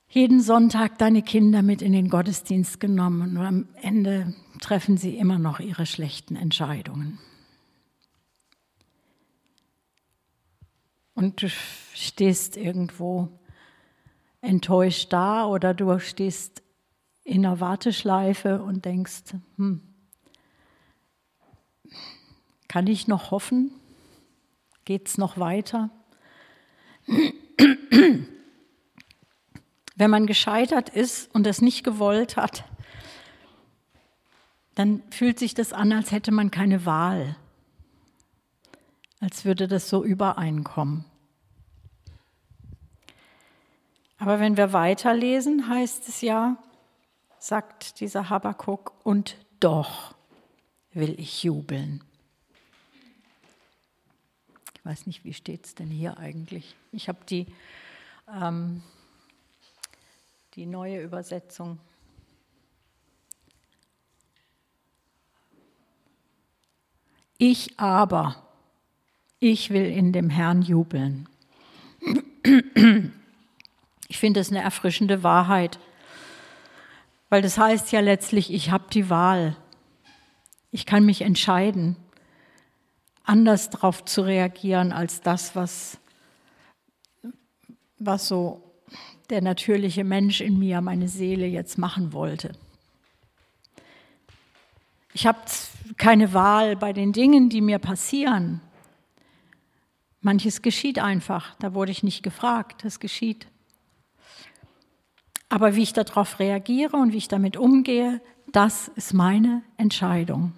jeden 0.10 0.42
Sonntag 0.42 0.98
deine 0.98 1.22
Kinder 1.22 1.62
mit 1.62 1.84
in 1.84 1.94
den 1.94 2.10
Gottesdienst 2.10 2.80
genommen 2.80 3.38
und 3.38 3.46
am 3.46 3.68
Ende 3.80 4.34
treffen 4.60 4.98
sie 4.98 5.16
immer 5.16 5.38
noch 5.38 5.60
ihre 5.60 5.86
schlechten 5.86 6.36
Entscheidungen. 6.36 7.20
Und 11.14 11.44
du 11.44 11.50
stehst 11.94 12.58
irgendwo 12.58 13.30
enttäuscht 14.42 15.14
da 15.14 15.46
oder 15.46 15.76
du 15.76 16.00
stehst 16.00 16.64
in 17.28 17.46
einer 17.46 17.60
Warteschleife 17.60 18.62
und 18.64 18.86
denkst, 18.86 19.34
hm, 19.58 19.82
kann 22.70 22.88
ich 22.88 23.10
noch 23.10 23.32
hoffen? 23.32 23.72
Geht 24.86 25.10
es 25.10 25.18
noch 25.18 25.38
weiter? 25.38 25.90
Wenn 29.96 30.10
man 30.10 30.26
gescheitert 30.26 30.88
ist 30.88 31.34
und 31.36 31.46
das 31.46 31.62
nicht 31.62 31.84
gewollt 31.84 32.38
hat, 32.38 32.64
dann 34.76 35.04
fühlt 35.12 35.38
sich 35.38 35.54
das 35.54 35.74
an, 35.74 35.92
als 35.92 36.14
hätte 36.14 36.32
man 36.32 36.50
keine 36.50 36.86
Wahl, 36.86 37.36
als 39.20 39.44
würde 39.44 39.68
das 39.68 39.90
so 39.90 40.06
übereinkommen. 40.06 41.04
Aber 44.18 44.40
wenn 44.40 44.56
wir 44.56 44.72
weiterlesen, 44.72 45.68
heißt 45.68 46.08
es 46.08 46.22
ja, 46.22 46.58
sagt 47.48 48.02
dieser 48.02 48.30
Habakuk, 48.30 48.92
und 49.06 49.38
doch 49.62 50.14
will 50.92 51.18
ich 51.18 51.44
jubeln. 51.44 52.04
Ich 54.76 54.84
weiß 54.86 55.08
nicht, 55.08 55.24
wie 55.24 55.34
steht 55.34 55.66
es 55.66 55.74
denn 55.74 55.88
hier 55.88 56.18
eigentlich? 56.18 56.76
Ich 56.92 57.08
habe 57.08 57.20
die, 57.30 57.48
ähm, 58.30 58.84
die 60.56 60.66
neue 60.66 61.02
Übersetzung. 61.02 61.80
Ich 67.38 67.80
aber, 67.80 68.44
ich 69.40 69.70
will 69.70 69.86
in 69.86 70.12
dem 70.12 70.30
Herrn 70.30 70.62
jubeln. 70.64 71.30
Ich 74.10 74.18
finde 74.18 74.42
es 74.42 74.50
eine 74.50 74.62
erfrischende 74.62 75.24
Wahrheit, 75.24 75.80
weil 77.30 77.42
das 77.42 77.58
heißt 77.58 77.92
ja 77.92 78.00
letztlich, 78.00 78.54
ich 78.54 78.72
habe 78.72 78.86
die 78.92 79.10
Wahl. 79.10 79.56
Ich 80.72 80.86
kann 80.86 81.06
mich 81.06 81.22
entscheiden, 81.22 81.96
anders 83.24 83.70
darauf 83.70 84.06
zu 84.06 84.22
reagieren 84.22 84.92
als 84.92 85.22
das, 85.22 85.56
was, 85.56 85.98
was 88.00 88.28
so 88.28 88.64
der 89.30 89.42
natürliche 89.42 90.04
Mensch 90.04 90.42
in 90.42 90.58
mir, 90.58 90.82
meine 90.82 91.08
Seele 91.08 91.46
jetzt 91.46 91.78
machen 91.78 92.14
wollte. 92.14 92.54
Ich 95.14 95.26
habe 95.26 95.40
keine 95.98 96.34
Wahl 96.34 96.76
bei 96.76 96.94
den 96.94 97.12
Dingen, 97.12 97.50
die 97.50 97.62
mir 97.62 97.80
passieren. 97.80 98.62
Manches 100.22 100.62
geschieht 100.62 101.00
einfach, 101.00 101.56
da 101.60 101.74
wurde 101.74 101.92
ich 101.92 102.04
nicht 102.04 102.24
gefragt, 102.24 102.84
das 102.84 103.00
geschieht. 103.00 103.48
Aber 105.50 105.76
wie 105.76 105.84
ich 105.84 105.94
darauf 105.94 106.40
reagiere 106.40 106.98
und 106.98 107.14
wie 107.14 107.18
ich 107.18 107.28
damit 107.28 107.58
umgehe, 107.58 108.22
das 108.52 108.90
ist 108.90 109.14
meine 109.14 109.64
Entscheidung. 109.78 110.54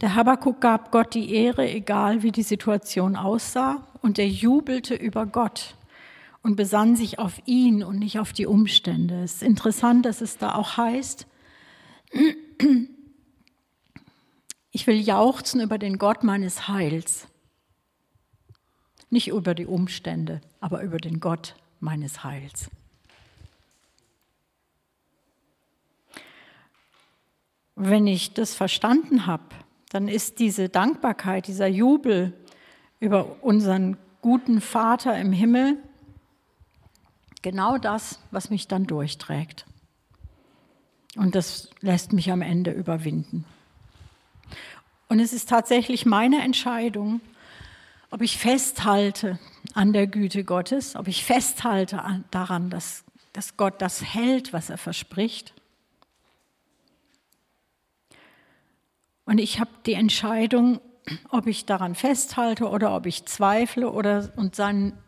Der 0.00 0.14
Habakkuk 0.14 0.60
gab 0.60 0.92
Gott 0.92 1.14
die 1.14 1.34
Ehre, 1.34 1.68
egal 1.68 2.22
wie 2.22 2.30
die 2.30 2.44
Situation 2.44 3.16
aussah, 3.16 3.84
und 4.00 4.18
er 4.18 4.28
jubelte 4.28 4.94
über 4.94 5.26
Gott 5.26 5.74
und 6.42 6.54
besann 6.54 6.94
sich 6.94 7.18
auf 7.18 7.40
ihn 7.46 7.82
und 7.82 7.98
nicht 7.98 8.20
auf 8.20 8.32
die 8.32 8.46
Umstände. 8.46 9.22
Es 9.24 9.34
ist 9.34 9.42
interessant, 9.42 10.06
dass 10.06 10.20
es 10.20 10.38
da 10.38 10.54
auch 10.54 10.76
heißt, 10.76 11.26
ich 14.70 14.86
will 14.86 15.00
jauchzen 15.00 15.60
über 15.60 15.78
den 15.78 15.98
Gott 15.98 16.22
meines 16.22 16.68
Heils. 16.68 17.26
Nicht 19.10 19.28
über 19.28 19.54
die 19.54 19.66
Umstände, 19.66 20.40
aber 20.60 20.82
über 20.82 20.98
den 20.98 21.18
Gott 21.18 21.56
meines 21.80 22.24
Heils. 22.24 22.70
Wenn 27.74 28.06
ich 28.06 28.34
das 28.34 28.54
verstanden 28.54 29.26
habe, 29.26 29.44
dann 29.90 30.08
ist 30.08 30.38
diese 30.38 30.68
Dankbarkeit, 30.68 31.46
dieser 31.46 31.68
Jubel 31.68 32.32
über 33.00 33.42
unseren 33.42 33.96
guten 34.20 34.60
Vater 34.60 35.16
im 35.18 35.32
Himmel 35.32 35.76
genau 37.42 37.78
das, 37.78 38.18
was 38.30 38.50
mich 38.50 38.68
dann 38.68 38.86
durchträgt. 38.86 39.64
Und 41.16 41.34
das 41.34 41.70
lässt 41.80 42.12
mich 42.12 42.30
am 42.30 42.42
Ende 42.42 42.70
überwinden. 42.72 43.44
Und 45.08 45.20
es 45.20 45.32
ist 45.32 45.48
tatsächlich 45.48 46.04
meine 46.04 46.42
Entscheidung, 46.42 47.20
ob 48.10 48.22
ich 48.22 48.38
festhalte 48.38 49.38
an 49.78 49.92
der 49.92 50.08
Güte 50.08 50.42
Gottes, 50.42 50.96
ob 50.96 51.06
ich 51.06 51.24
festhalte 51.24 52.24
daran, 52.32 52.68
dass, 52.68 53.04
dass 53.32 53.56
Gott 53.56 53.80
das 53.80 54.02
hält, 54.02 54.52
was 54.52 54.70
er 54.70 54.76
verspricht. 54.76 55.54
Und 59.24 59.38
ich 59.38 59.60
habe 59.60 59.70
die 59.86 59.92
Entscheidung, 59.92 60.80
ob 61.28 61.46
ich 61.46 61.64
daran 61.64 61.94
festhalte 61.94 62.68
oder 62.68 62.92
ob 62.96 63.06
ich 63.06 63.26
zweifle 63.26 63.92
oder 63.92 64.32
und 64.34 64.56
seinen 64.56 64.98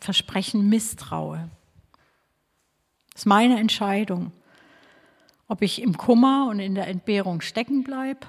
Versprechen 0.00 0.68
misstraue. 0.68 1.48
Das 3.12 3.22
ist 3.22 3.26
meine 3.26 3.60
Entscheidung, 3.60 4.32
ob 5.46 5.62
ich 5.62 5.80
im 5.80 5.96
Kummer 5.96 6.48
und 6.50 6.58
in 6.58 6.74
der 6.74 6.88
Entbehrung 6.88 7.40
stecken 7.40 7.84
bleibe 7.84 8.26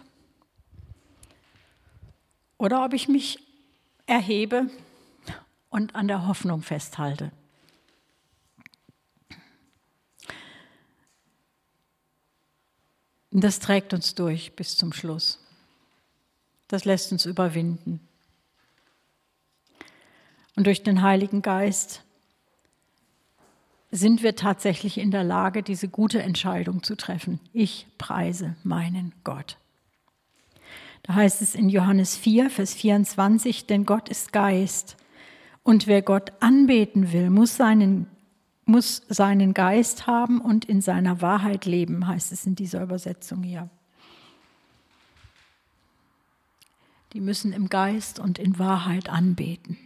oder 2.60 2.86
ob 2.86 2.94
ich 2.94 3.08
mich 3.08 3.40
erhebe 4.06 4.70
und 5.74 5.96
an 5.96 6.08
der 6.08 6.28
Hoffnung 6.28 6.62
festhalte. 6.62 7.32
Und 13.32 13.44
das 13.44 13.58
trägt 13.58 13.94
uns 13.94 14.14
durch 14.14 14.56
bis 14.56 14.78
zum 14.78 14.94
Schluss. 14.94 15.40
Das 16.68 16.86
lässt 16.86 17.12
uns 17.12 17.26
überwinden. 17.26 18.00
Und 20.56 20.68
durch 20.68 20.84
den 20.84 21.02
Heiligen 21.02 21.42
Geist 21.42 22.04
sind 23.90 24.22
wir 24.22 24.36
tatsächlich 24.36 25.00
in 25.00 25.10
der 25.10 25.24
Lage, 25.24 25.64
diese 25.64 25.88
gute 25.88 26.22
Entscheidung 26.22 26.84
zu 26.84 26.96
treffen. 26.96 27.40
Ich 27.52 27.88
preise 27.98 28.56
meinen 28.64 29.14
Gott. 29.24 29.58
Da 31.02 31.16
heißt 31.16 31.42
es 31.42 31.56
in 31.56 31.70
Johannes 31.70 32.16
4, 32.16 32.52
Vers 32.52 32.76
24, 32.76 33.66
denn 33.66 33.86
Gott 33.86 34.08
ist 34.08 34.32
Geist. 34.32 34.98
Und 35.64 35.88
wer 35.88 36.02
Gott 36.02 36.34
anbeten 36.42 37.14
will, 37.14 37.30
muss 37.30 37.56
seinen, 37.56 38.08
muss 38.66 39.02
seinen 39.08 39.54
Geist 39.54 40.08
haben 40.08 40.42
und 40.42 40.66
in 40.66 40.82
seiner 40.82 41.22
Wahrheit 41.22 41.66
leben, 41.66 42.08
heißt 42.08 42.32
es 42.32 42.46
in 42.46 42.56
dieser 42.56 42.84
Übersetzung 42.84 43.44
hier. 43.44 43.70
Die 47.14 47.22
müssen 47.22 47.54
im 47.54 47.70
Geist 47.70 48.20
und 48.20 48.40
in 48.40 48.60
Wahrheit 48.60 49.08
anbeten, 49.08 49.78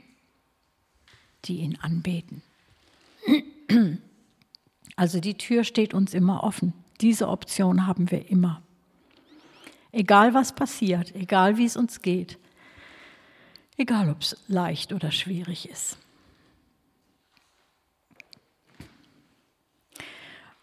die 1.45 1.57
ihn 1.57 1.77
anbeten. 1.81 2.41
Also 4.95 5.19
die 5.19 5.35
Tür 5.35 5.63
steht 5.63 5.93
uns 5.93 6.15
immer 6.15 6.43
offen. 6.43 6.73
Diese 7.01 7.27
Option 7.27 7.85
haben 7.85 8.09
wir 8.09 8.31
immer. 8.31 8.63
Egal 9.91 10.33
was 10.33 10.55
passiert, 10.55 11.13
egal 11.13 11.57
wie 11.57 11.65
es 11.65 11.77
uns 11.77 12.01
geht, 12.01 12.39
egal 13.77 14.09
ob 14.09 14.21
es 14.21 14.35
leicht 14.47 14.91
oder 14.91 15.11
schwierig 15.11 15.69
ist. 15.69 15.97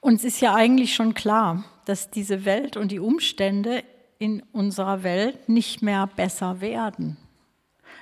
Uns 0.00 0.22
ist 0.22 0.40
ja 0.40 0.54
eigentlich 0.54 0.94
schon 0.94 1.14
klar, 1.14 1.64
dass 1.86 2.10
diese 2.10 2.44
Welt 2.44 2.76
und 2.76 2.92
die 2.92 2.98
Umstände 2.98 3.82
in 4.18 4.42
unserer 4.52 5.02
Welt 5.02 5.48
nicht 5.48 5.80
mehr 5.80 6.06
besser 6.06 6.60
werden. 6.60 7.16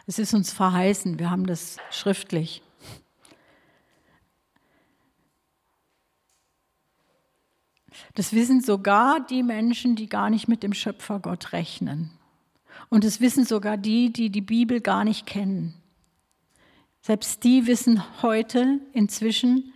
Es 0.06 0.18
ist 0.18 0.34
uns 0.34 0.52
verheißen, 0.52 1.18
wir 1.18 1.30
haben 1.30 1.46
das 1.46 1.76
schriftlich. 1.90 2.62
Das 8.14 8.32
wissen 8.32 8.60
sogar 8.60 9.24
die 9.24 9.42
Menschen, 9.42 9.96
die 9.96 10.08
gar 10.08 10.28
nicht 10.28 10.48
mit 10.48 10.62
dem 10.62 10.74
Schöpfergott 10.74 11.52
rechnen. 11.52 12.10
Und 12.92 13.06
es 13.06 13.22
wissen 13.22 13.46
sogar 13.46 13.78
die, 13.78 14.12
die 14.12 14.28
die 14.28 14.42
Bibel 14.42 14.82
gar 14.82 15.02
nicht 15.04 15.24
kennen. 15.24 15.72
Selbst 17.00 17.42
die 17.42 17.66
wissen 17.66 18.02
heute 18.20 18.80
inzwischen, 18.92 19.72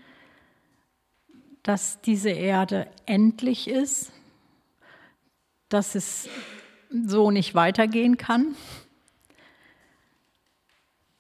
dass 1.62 2.02
diese 2.02 2.29
Erde 2.29 2.87
endlich 3.07 3.68
ist, 3.68 4.12
dass 5.70 5.94
es 5.94 6.29
so 6.90 7.31
nicht 7.31 7.55
weitergehen 7.55 8.18
kann. 8.18 8.55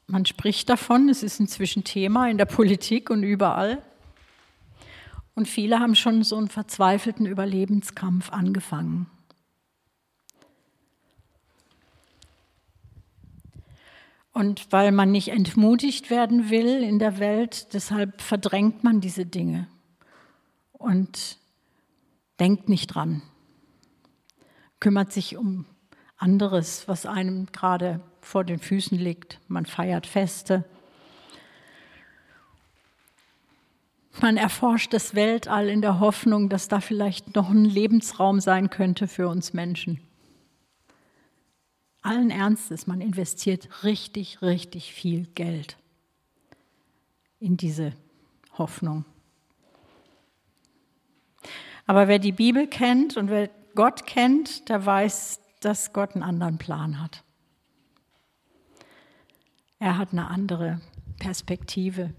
Man 0.06 0.26
spricht 0.26 0.68
davon, 0.68 1.08
es 1.08 1.22
ist 1.22 1.40
inzwischen 1.40 1.82
Thema 1.82 2.28
in 2.28 2.36
der 2.36 2.44
Politik 2.44 3.08
und 3.08 3.22
überall. 3.22 3.82
Und 5.34 5.48
viele 5.48 5.80
haben 5.80 5.94
schon 5.94 6.24
so 6.24 6.36
einen 6.36 6.48
verzweifelten 6.48 7.24
Überlebenskampf 7.24 8.32
angefangen. 8.32 9.06
Und 14.36 14.70
weil 14.70 14.92
man 14.92 15.12
nicht 15.12 15.28
entmutigt 15.28 16.10
werden 16.10 16.50
will 16.50 16.82
in 16.82 16.98
der 16.98 17.18
Welt, 17.18 17.72
deshalb 17.72 18.20
verdrängt 18.20 18.84
man 18.84 19.00
diese 19.00 19.24
Dinge 19.24 19.66
und 20.74 21.38
denkt 22.38 22.68
nicht 22.68 22.88
dran, 22.88 23.22
kümmert 24.78 25.10
sich 25.10 25.38
um 25.38 25.64
anderes, 26.18 26.86
was 26.86 27.06
einem 27.06 27.46
gerade 27.46 28.00
vor 28.20 28.44
den 28.44 28.58
Füßen 28.58 28.98
liegt. 28.98 29.40
Man 29.48 29.64
feiert 29.64 30.06
Feste, 30.06 30.66
Man 34.20 34.36
erforscht 34.36 34.92
das 34.92 35.14
Weltall 35.14 35.70
in 35.70 35.80
der 35.80 35.98
Hoffnung, 35.98 36.50
dass 36.50 36.68
da 36.68 36.80
vielleicht 36.80 37.34
noch 37.36 37.48
ein 37.48 37.64
Lebensraum 37.64 38.40
sein 38.40 38.68
könnte 38.68 39.08
für 39.08 39.28
uns 39.28 39.54
Menschen. 39.54 40.05
Allen 42.06 42.30
Ernstes, 42.30 42.86
man 42.86 43.00
investiert 43.00 43.82
richtig, 43.82 44.40
richtig 44.40 44.92
viel 44.92 45.26
Geld 45.34 45.76
in 47.40 47.56
diese 47.56 47.92
Hoffnung. 48.56 49.04
Aber 51.86 52.06
wer 52.08 52.18
die 52.18 52.32
Bibel 52.32 52.68
kennt 52.68 53.16
und 53.16 53.28
wer 53.28 53.50
Gott 53.74 54.06
kennt, 54.06 54.68
der 54.68 54.86
weiß, 54.86 55.40
dass 55.60 55.92
Gott 55.92 56.14
einen 56.14 56.22
anderen 56.22 56.58
Plan 56.58 57.02
hat. 57.02 57.24
Er 59.78 59.98
hat 59.98 60.12
eine 60.12 60.28
andere 60.28 60.80
Perspektive. 61.18 62.14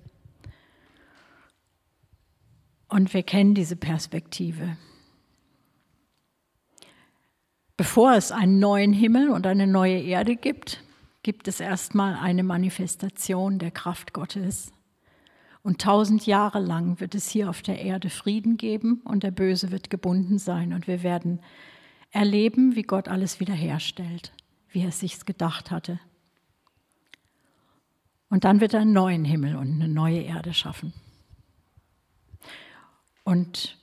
Und 2.90 3.14
wir 3.14 3.24
kennen 3.24 3.56
diese 3.56 3.76
Perspektive. 3.76 4.78
Bevor 7.78 8.14
es 8.14 8.32
einen 8.32 8.58
neuen 8.58 8.92
Himmel 8.92 9.30
und 9.30 9.46
eine 9.46 9.68
neue 9.68 10.00
Erde 10.02 10.36
gibt, 10.36 10.84
gibt 11.22 11.48
es 11.48 11.60
erstmal 11.60 12.16
eine 12.16 12.42
Manifestation 12.42 13.60
der 13.60 13.70
Kraft 13.70 14.14
Gottes. 14.14 14.72
Und 15.62 15.80
tausend 15.80 16.26
Jahre 16.26 16.60
lang 16.60 17.00
wird 17.00 17.14
es 17.14 17.30
hier 17.30 17.50
auf 17.50 17.62
der 17.62 17.80
Erde 17.80 18.10
Frieden 18.10 18.58
geben 18.58 19.02
und 19.04 19.22
der 19.22 19.30
Böse 19.30 19.70
wird 19.70 19.92
gebunden 19.92 20.40
sein. 20.40 20.74
Und 20.74 20.88
wir 20.88 21.04
werden 21.04 21.40
erleben, 22.10 22.76
wie 22.76 22.82
Gott 22.82 23.10
alles 23.10 23.40
wiederherstellt, 23.40 24.34
wie 24.70 24.82
er 24.82 24.90
es 24.90 25.02
sich 25.02 25.24
gedacht 25.26 25.70
hatte. 25.70 26.00
Und 28.30 28.44
dann 28.44 28.60
wird 28.60 28.74
er 28.74 28.82
einen 28.82 28.94
neuen 28.94 29.24
Himmel 29.24 29.56
und 29.56 29.74
eine 29.74 29.88
neue 29.88 30.22
Erde 30.22 30.54
schaffen. 30.54 30.94
Und 33.24 33.78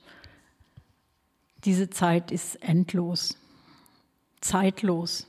diese 1.63 1.89
Zeit 1.89 2.31
ist 2.31 2.55
endlos, 2.61 3.37
zeitlos. 4.45 5.27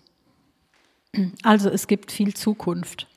Also 1.42 1.70
es 1.70 1.86
gibt 1.86 2.12
viel 2.12 2.34
Zukunft. 2.34 3.08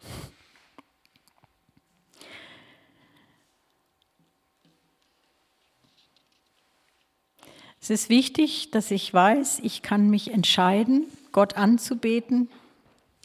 Es 7.82 7.90
ist 7.90 8.10
wichtig, 8.10 8.72
dass 8.72 8.92
ich 8.92 9.14
weiß, 9.14 9.60
ich 9.64 9.82
kann 9.82 10.10
mich 10.10 10.32
entscheiden, 10.32 11.06
Gott 11.32 11.56
anzubeten 11.56 12.50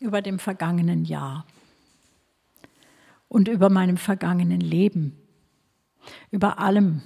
über 0.01 0.23
dem 0.23 0.39
vergangenen 0.39 1.05
Jahr 1.05 1.47
und 3.29 3.49
über 3.49 3.69
meinem 3.69 3.97
vergangenen 3.97 4.61
Leben, 4.61 5.17
über 6.31 6.59
allem, 6.59 7.03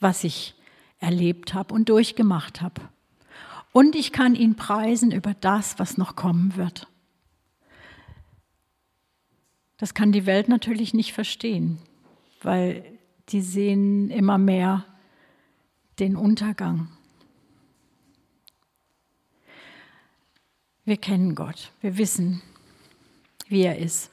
was 0.00 0.24
ich 0.24 0.54
erlebt 0.98 1.54
habe 1.54 1.74
und 1.74 1.88
durchgemacht 1.88 2.60
habe. 2.60 2.80
Und 3.78 3.94
ich 3.94 4.10
kann 4.10 4.34
ihn 4.34 4.56
preisen 4.56 5.12
über 5.12 5.34
das, 5.34 5.78
was 5.78 5.98
noch 5.98 6.16
kommen 6.16 6.56
wird. 6.56 6.88
Das 9.76 9.94
kann 9.94 10.10
die 10.10 10.26
Welt 10.26 10.48
natürlich 10.48 10.94
nicht 10.94 11.12
verstehen, 11.12 11.78
weil 12.42 12.98
die 13.28 13.40
sehen 13.40 14.10
immer 14.10 14.36
mehr 14.36 14.84
den 16.00 16.16
Untergang. 16.16 16.88
Wir 20.84 20.96
kennen 20.96 21.36
Gott, 21.36 21.70
wir 21.80 21.98
wissen, 21.98 22.42
wie 23.46 23.62
er 23.62 23.78
ist. 23.78 24.10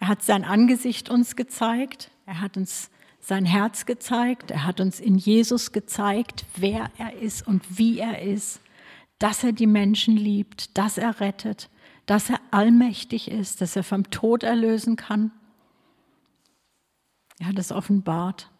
Er 0.00 0.08
hat 0.08 0.24
sein 0.24 0.42
Angesicht 0.42 1.08
uns 1.10 1.36
gezeigt, 1.36 2.10
er 2.26 2.40
hat 2.40 2.56
uns 2.56 2.90
sein 3.22 3.46
Herz 3.46 3.86
gezeigt, 3.86 4.50
er 4.50 4.66
hat 4.66 4.80
uns 4.80 4.98
in 4.98 5.16
Jesus 5.16 5.70
gezeigt, 5.70 6.44
wer 6.56 6.90
er 6.98 7.16
ist 7.16 7.46
und 7.46 7.78
wie 7.78 8.00
er 8.00 8.20
ist, 8.20 8.60
dass 9.20 9.44
er 9.44 9.52
die 9.52 9.68
Menschen 9.68 10.16
liebt, 10.16 10.76
dass 10.76 10.98
er 10.98 11.20
rettet, 11.20 11.70
dass 12.04 12.28
er 12.28 12.40
allmächtig 12.50 13.30
ist, 13.30 13.60
dass 13.60 13.76
er 13.76 13.84
vom 13.84 14.10
Tod 14.10 14.42
erlösen 14.42 14.96
kann. 14.96 15.30
Er 17.38 17.46
hat 17.46 17.58
es 17.58 17.70
offenbart. 17.70 18.50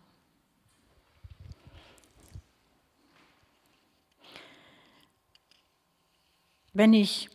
Wenn 6.72 6.94
ich 6.94 7.28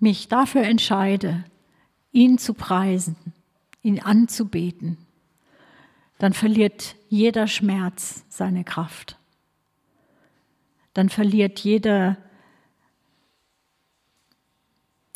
mich 0.00 0.26
dafür 0.26 0.62
entscheide, 0.62 1.44
ihn 2.10 2.36
zu 2.36 2.52
preisen, 2.52 3.16
ihn 3.82 4.00
anzubeten, 4.00 4.98
dann 6.18 6.32
verliert 6.32 6.96
jeder 7.08 7.46
Schmerz 7.46 8.24
seine 8.28 8.64
Kraft. 8.64 9.18
Dann 10.92 11.08
verliert 11.08 11.60
jede 11.60 12.16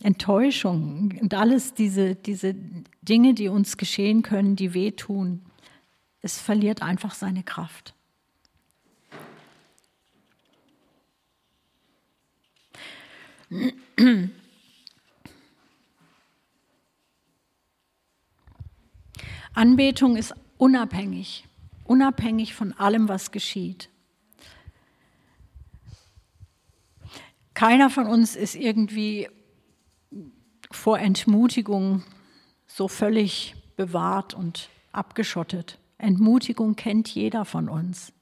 Enttäuschung 0.02 1.18
und 1.20 1.34
alles 1.34 1.74
diese, 1.74 2.14
diese 2.14 2.54
Dinge, 3.02 3.34
die 3.34 3.48
uns 3.48 3.76
geschehen 3.76 4.22
können, 4.22 4.56
die 4.56 4.74
wehtun, 4.74 5.42
es 6.20 6.40
verliert 6.40 6.82
einfach 6.82 7.14
seine 7.14 7.42
Kraft. 7.42 7.94
Anbetung 19.54 20.16
ist 20.16 20.34
unabhängig, 20.62 21.48
unabhängig 21.82 22.54
von 22.54 22.72
allem, 22.74 23.08
was 23.08 23.32
geschieht. 23.32 23.88
Keiner 27.52 27.90
von 27.90 28.06
uns 28.06 28.36
ist 28.36 28.54
irgendwie 28.54 29.28
vor 30.70 31.00
Entmutigung 31.00 32.04
so 32.68 32.86
völlig 32.86 33.56
bewahrt 33.74 34.34
und 34.34 34.68
abgeschottet. 34.92 35.80
Entmutigung 35.98 36.76
kennt 36.76 37.08
jeder 37.08 37.44
von 37.44 37.68
uns. 37.68 38.12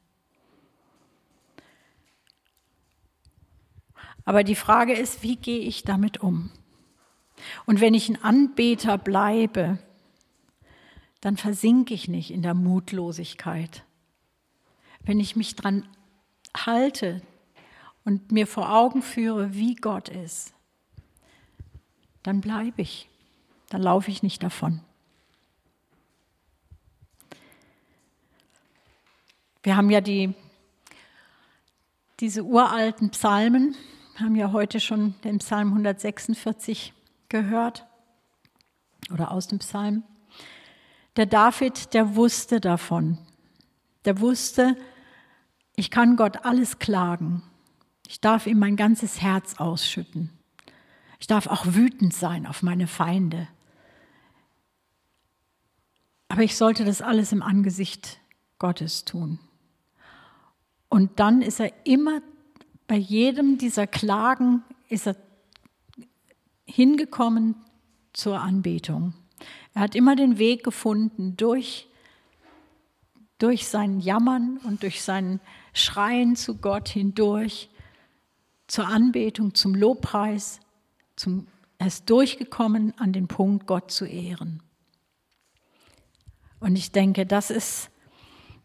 Aber 4.25 4.45
die 4.45 4.57
Frage 4.57 4.95
ist, 4.95 5.23
wie 5.23 5.37
gehe 5.37 5.61
ich 5.61 5.85
damit 5.85 6.23
um? 6.23 6.51
Und 7.67 7.83
wenn 7.83 7.93
ich 7.93 8.09
ein 8.09 8.23
Anbeter 8.23 8.97
bleibe, 8.97 9.79
dann 11.21 11.37
versinke 11.37 11.95
ich 11.95 12.09
nicht 12.09 12.31
in 12.31 12.43
der 12.43 12.55
Mutlosigkeit. 12.55 13.85
Wenn 15.03 15.21
ich 15.21 15.37
mich 15.37 15.57
dran 15.57 15.87
halte 16.57 17.23
und 18.05 18.33
mir 18.33 18.47
vor 18.47 18.73
Augen 18.73 19.03
führe, 19.03 19.55
wie 19.55 19.75
Gott 19.75 20.09
ist, 20.09 20.55
dann 22.23 22.41
bleibe 22.41 22.83
ich, 22.83 23.09
dann 23.69 23.83
laufe 23.83 24.11
ich 24.11 24.23
nicht 24.23 24.43
davon. 24.43 24.81
Wir 29.63 29.77
haben 29.77 29.91
ja 29.91 30.01
die, 30.01 30.33
diese 32.21 32.45
uralten 32.45 33.11
Psalmen, 33.11 33.75
haben 34.17 34.37
ja 34.37 34.53
heute 34.53 34.81
schon 34.81 35.15
den 35.23 35.39
Psalm 35.39 35.69
146 35.69 36.93
gehört 37.29 37.87
oder 39.11 39.31
aus 39.31 39.49
dem 39.49 39.59
Psalm. 39.59 40.03
Der 41.17 41.27
David, 41.27 41.95
der 41.95 42.15
wusste 42.15 42.61
davon. 42.61 43.19
Der 44.05 44.21
wusste, 44.21 44.77
ich 45.77 45.91
kann 45.91 46.17
Gott 46.17 46.45
alles 46.45 46.79
klagen. 46.79 47.43
Ich 48.09 48.21
darf 48.21 48.47
ihm 48.47 48.59
mein 48.59 48.77
ganzes 48.77 49.21
Herz 49.21 49.55
ausschütten. 49.59 50.31
Ich 51.19 51.27
darf 51.27 51.47
auch 51.47 51.67
wütend 51.67 52.15
sein 52.15 52.47
auf 52.47 52.63
meine 52.63 52.87
Feinde. 52.87 53.49
Aber 56.29 56.43
ich 56.43 56.57
sollte 56.57 56.85
das 56.85 57.03
alles 57.03 57.33
im 57.33 57.43
Angesicht 57.43 58.21
Gottes 58.59 59.05
tun. 59.05 59.39
Und 60.89 61.21
dann 61.21 61.43
ist 61.43 61.61
er 61.61 61.73
immer 61.85 62.21
bei 62.87 62.97
jedem 62.97 63.57
dieser 63.57 63.87
Klagen 63.87 64.65
ist 64.89 65.07
er 65.07 65.15
hingekommen 66.65 67.55
zur 68.13 68.41
Anbetung. 68.41 69.15
Er 69.75 69.83
hat 69.83 69.95
immer 69.95 70.17
den 70.17 70.39
Weg 70.39 70.65
gefunden 70.65 71.37
durch, 71.37 71.87
durch 73.39 73.69
sein 73.69 74.01
Jammern 74.01 74.59
und 74.65 74.83
durch 74.83 75.03
sein 75.03 75.41
Schreien 75.73 76.37
zu 76.37 76.57
Gott 76.57 76.89
hindurch 76.89 77.71
zur 78.67 78.87
Anbetung, 78.87 79.55
zum 79.55 79.75
Lobpreis, 79.75 80.61
zum, 81.17 81.49
er 81.79 81.89
ist 81.89 82.09
durchgekommen 82.09 82.95
an 82.99 83.13
den 83.13 83.27
Punkt, 83.27 83.67
Gott 83.67 83.91
zu 83.91 84.05
ehren. 84.05 84.63
Und 86.61 86.77
ich 86.77 86.93
denke, 86.93 87.27
das 87.27 87.51
ist, 87.51 87.91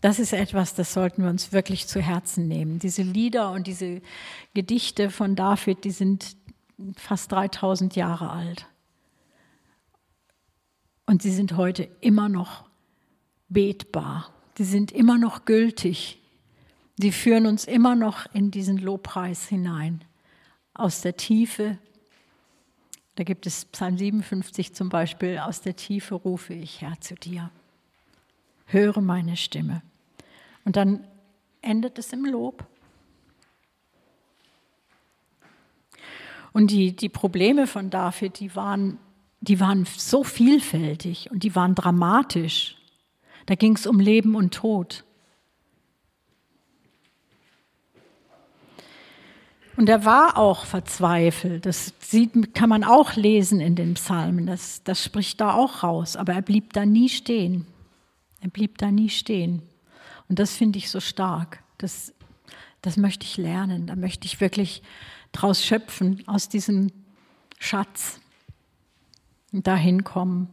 das 0.02 0.20
ist 0.20 0.34
etwas, 0.34 0.76
das 0.76 0.94
sollten 0.94 1.24
wir 1.24 1.30
uns 1.30 1.52
wirklich 1.54 1.88
zu 1.88 2.02
Herzen 2.02 2.48
nehmen. 2.48 2.78
Diese 2.78 3.02
Lieder 3.02 3.52
und 3.52 3.68
diese 3.68 4.02
Gedichte 4.54 5.10
von 5.10 5.36
David, 5.36 5.86
die 5.86 5.92
sind 5.92 6.36
fast 6.98 7.32
3000 7.32 7.96
Jahre 7.96 8.30
alt. 8.30 8.68
Und 11.06 11.22
sie 11.22 11.32
sind 11.32 11.58
heute 11.58 11.88
immer 12.02 12.30
noch 12.30 12.66
betbar. 13.50 14.34
Die 14.58 14.64
sind 14.64 14.92
immer 14.92 15.18
noch 15.18 15.46
gültig. 15.46 16.20
Die 16.98 17.12
führen 17.12 17.46
uns 17.46 17.66
immer 17.66 17.96
noch 17.96 18.26
in 18.34 18.52
diesen 18.52 18.78
Lobpreis 18.78 19.48
hinein. 19.48 20.04
Aus 20.74 21.02
der 21.02 21.16
Tiefe 21.16 21.78
da 23.16 23.24
gibt 23.24 23.48
es 23.48 23.66
Psalm 23.66 23.98
57 23.98 24.74
zum 24.74 24.90
Beispiel, 24.90 25.40
aus 25.40 25.62
der 25.62 25.76
Tiefe 25.76 26.16
rufe 26.16 26.54
ich 26.54 26.82
Herr 26.82 27.00
zu 27.00 27.16
dir. 27.16 27.50
Höre 28.66 29.00
meine 29.00 29.38
Stimme. 29.38 29.82
Und 30.66 30.76
dann 30.76 31.08
endet 31.62 31.98
es 31.98 32.12
im 32.12 32.26
Lob. 32.26 32.66
Und 36.52 36.72
die, 36.72 36.96
die 36.96 37.10
Probleme 37.10 37.68
von 37.68 37.90
David, 37.90 38.40
die 38.40 38.56
waren, 38.56 38.98
die 39.48 39.60
waren 39.60 39.86
so 39.98 40.24
vielfältig 40.24 41.30
und 41.32 41.44
die 41.44 41.56
waren 41.56 41.76
dramatisch. 41.76 42.76
Da 43.46 43.56
ging 43.56 43.76
es 43.76 43.86
um 43.86 44.00
Leben 44.00 44.36
und 44.36 44.54
Tod. 44.54 45.04
Und 49.78 49.90
er 49.90 50.06
war 50.06 50.38
auch 50.38 50.66
verzweifelt. 50.66 51.66
Das 51.66 51.94
sieht, 52.00 52.54
kann 52.54 52.70
man 52.70 52.84
auch 52.84 53.16
lesen 53.16 53.60
in 53.60 53.76
den 53.76 53.96
Psalmen. 53.96 54.46
Das, 54.46 54.84
das 54.84 55.04
spricht 55.04 55.42
da 55.42 55.54
auch 55.54 55.84
raus. 55.84 56.16
Aber 56.16 56.34
er 56.34 56.42
blieb 56.42 56.74
da 56.74 56.86
nie 56.86 57.10
stehen. 57.10 57.68
Er 58.40 58.50
blieb 58.50 58.78
da 58.78 58.90
nie 58.90 59.10
stehen. 59.10 59.62
Und 60.30 60.40
das 60.40 60.56
finde 60.56 60.78
ich 60.78 60.90
so 60.90 61.02
stark. 61.02 61.62
Das, 61.78 62.14
das 62.82 62.96
möchte 62.96 63.26
ich 63.26 63.36
lernen. 63.38 63.88
Da 63.88 63.96
möchte 63.96 64.26
ich 64.26 64.40
wirklich 64.40 64.82
draus 65.34 65.66
schöpfen, 65.66 66.24
aus 66.26 66.48
diesem 66.48 66.92
Schatz 67.60 68.22
dahin 69.64 70.04
kommen. 70.04 70.50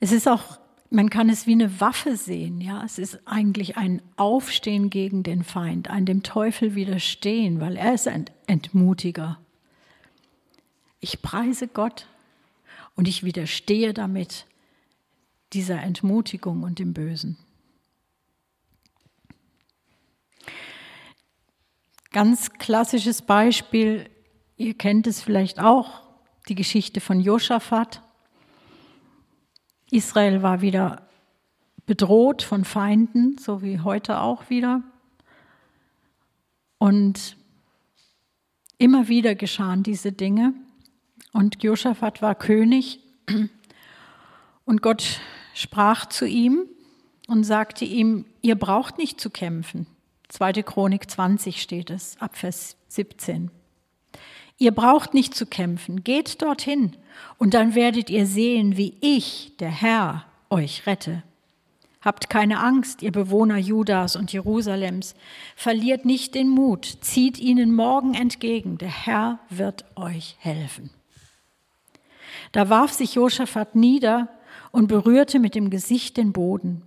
Es 0.00 0.12
ist 0.12 0.28
auch, 0.28 0.58
man 0.90 1.10
kann 1.10 1.28
es 1.28 1.46
wie 1.46 1.52
eine 1.52 1.80
Waffe 1.80 2.16
sehen, 2.16 2.60
ja. 2.60 2.84
Es 2.84 2.98
ist 2.98 3.20
eigentlich 3.26 3.76
ein 3.76 4.02
Aufstehen 4.16 4.90
gegen 4.90 5.22
den 5.22 5.42
Feind, 5.42 5.88
ein 5.88 6.06
dem 6.06 6.22
Teufel 6.22 6.74
widerstehen, 6.74 7.60
weil 7.60 7.76
er 7.76 7.94
ist 7.94 8.08
ein 8.08 8.26
Entmutiger. 8.46 9.38
Ich 11.00 11.22
preise 11.22 11.68
Gott 11.68 12.06
und 12.94 13.08
ich 13.08 13.22
widerstehe 13.22 13.94
damit 13.94 14.46
dieser 15.52 15.82
Entmutigung 15.82 16.62
und 16.62 16.78
dem 16.78 16.92
Bösen. 16.92 17.38
Ganz 22.10 22.52
klassisches 22.54 23.22
Beispiel 23.22 24.08
ihr 24.56 24.74
kennt 24.74 25.06
es 25.06 25.22
vielleicht 25.22 25.60
auch, 25.60 26.02
die 26.48 26.54
Geschichte 26.54 27.00
von 27.00 27.20
Josaphat. 27.20 28.02
Israel 29.90 30.42
war 30.42 30.60
wieder 30.60 31.06
bedroht 31.86 32.42
von 32.42 32.64
Feinden, 32.64 33.38
so 33.38 33.62
wie 33.62 33.80
heute 33.80 34.20
auch 34.20 34.50
wieder. 34.50 34.82
Und 36.78 37.36
immer 38.78 39.08
wieder 39.08 39.34
geschahen 39.34 39.82
diese 39.82 40.12
Dinge. 40.12 40.54
Und 41.32 41.62
Josaphat 41.62 42.22
war 42.22 42.34
König. 42.34 43.00
Und 44.64 44.82
Gott 44.82 45.20
sprach 45.54 46.06
zu 46.06 46.26
ihm 46.26 46.68
und 47.28 47.44
sagte 47.44 47.84
ihm, 47.84 48.26
ihr 48.42 48.56
braucht 48.56 48.98
nicht 48.98 49.20
zu 49.20 49.30
kämpfen. 49.30 49.86
2. 50.28 50.54
Chronik 50.64 51.08
20 51.08 51.62
steht 51.62 51.90
es, 51.90 52.20
ab 52.20 52.36
Vers 52.36 52.76
17. 52.88 53.50
Ihr 54.58 54.72
braucht 54.72 55.12
nicht 55.12 55.34
zu 55.34 55.46
kämpfen, 55.46 56.02
geht 56.02 56.40
dorthin 56.40 56.96
und 57.38 57.54
dann 57.54 57.74
werdet 57.74 58.08
ihr 58.08 58.26
sehen, 58.26 58.76
wie 58.76 58.94
ich, 59.00 59.52
der 59.58 59.70
Herr, 59.70 60.24
euch 60.48 60.86
rette. 60.86 61.22
Habt 62.00 62.30
keine 62.30 62.60
Angst, 62.60 63.02
ihr 63.02 63.12
Bewohner 63.12 63.58
Judas 63.58 64.16
und 64.16 64.32
Jerusalems, 64.32 65.14
verliert 65.56 66.04
nicht 66.04 66.34
den 66.34 66.48
Mut, 66.48 66.98
zieht 67.00 67.38
ihnen 67.38 67.74
morgen 67.74 68.14
entgegen, 68.14 68.78
der 68.78 69.06
Herr 69.06 69.40
wird 69.50 69.84
euch 69.96 70.36
helfen. 70.38 70.90
Da 72.52 72.70
warf 72.70 72.92
sich 72.92 73.16
Josaphat 73.16 73.74
nieder 73.74 74.28
und 74.70 74.86
berührte 74.86 75.38
mit 75.38 75.54
dem 75.54 75.68
Gesicht 75.68 76.16
den 76.16 76.32
Boden. 76.32 76.82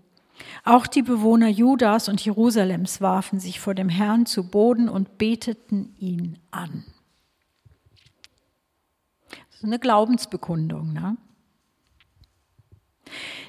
Auch 0.63 0.87
die 0.87 1.01
Bewohner 1.01 1.49
Judas 1.49 2.07
und 2.07 2.23
Jerusalems 2.23 3.01
warfen 3.01 3.39
sich 3.39 3.59
vor 3.59 3.75
dem 3.75 3.89
Herrn 3.89 4.25
zu 4.25 4.49
Boden 4.49 4.87
und 4.89 5.17
beteten 5.17 5.93
ihn 5.99 6.39
an. 6.49 6.85
Ist 9.59 9.65
eine 9.65 9.77
Glaubensbekundung. 9.77 10.93
Ne? 10.93 11.17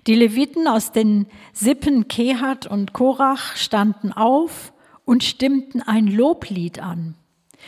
Die 0.09 0.17
Leviten 0.17 0.67
aus 0.67 0.91
den 0.91 1.29
Sippen 1.53 2.09
Kehat 2.09 2.67
und 2.67 2.93
Korach 2.93 3.55
standen 3.55 4.13
auf 4.13 4.73
und 5.05 5.23
stimmten 5.23 5.81
ein 5.83 6.09
Loblied 6.09 6.81
an. 6.81 7.15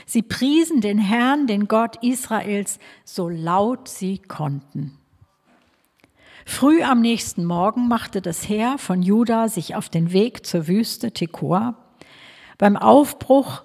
Sie 0.07 0.23
priesen 0.23 0.81
den 0.81 0.99
Herrn, 0.99 1.47
den 1.47 1.69
Gott 1.69 2.03
Israels, 2.03 2.81
so 3.05 3.29
laut 3.29 3.87
sie 3.87 4.19
konnten. 4.19 4.99
Früh 6.45 6.83
am 6.83 7.01
nächsten 7.01 7.45
Morgen 7.45 7.87
machte 7.87 8.21
das 8.21 8.49
Heer 8.49 8.77
von 8.77 9.05
Juda 9.05 9.49
sich 9.49 9.77
auf 9.77 9.89
den 9.89 10.13
Weg 10.13 10.45
zur 10.45 10.67
Wüste 10.67 11.13
Tekoa. 11.13 11.77
Beim 12.59 12.77
Aufbruch 12.77 13.63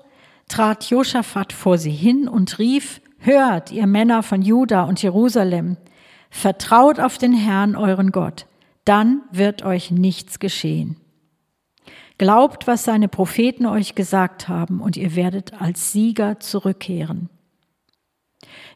trat 0.47 0.87
Josaphat 0.91 1.51
vor 1.51 1.79
sie 1.79 1.89
hin 1.89 2.27
und 2.27 2.59
rief, 2.59 3.01
Hört, 3.27 3.73
ihr 3.73 3.87
Männer 3.87 4.23
von 4.23 4.41
Juda 4.41 4.83
und 4.83 5.03
Jerusalem, 5.03 5.75
vertraut 6.29 6.97
auf 6.97 7.17
den 7.17 7.33
Herrn, 7.33 7.75
euren 7.75 8.13
Gott, 8.13 8.45
dann 8.85 9.21
wird 9.33 9.63
euch 9.63 9.91
nichts 9.91 10.39
geschehen. 10.39 10.95
Glaubt, 12.17 12.67
was 12.67 12.85
seine 12.85 13.09
Propheten 13.09 13.65
euch 13.65 13.95
gesagt 13.95 14.47
haben, 14.47 14.79
und 14.79 14.95
ihr 14.95 15.17
werdet 15.17 15.61
als 15.61 15.91
Sieger 15.91 16.39
zurückkehren. 16.39 17.27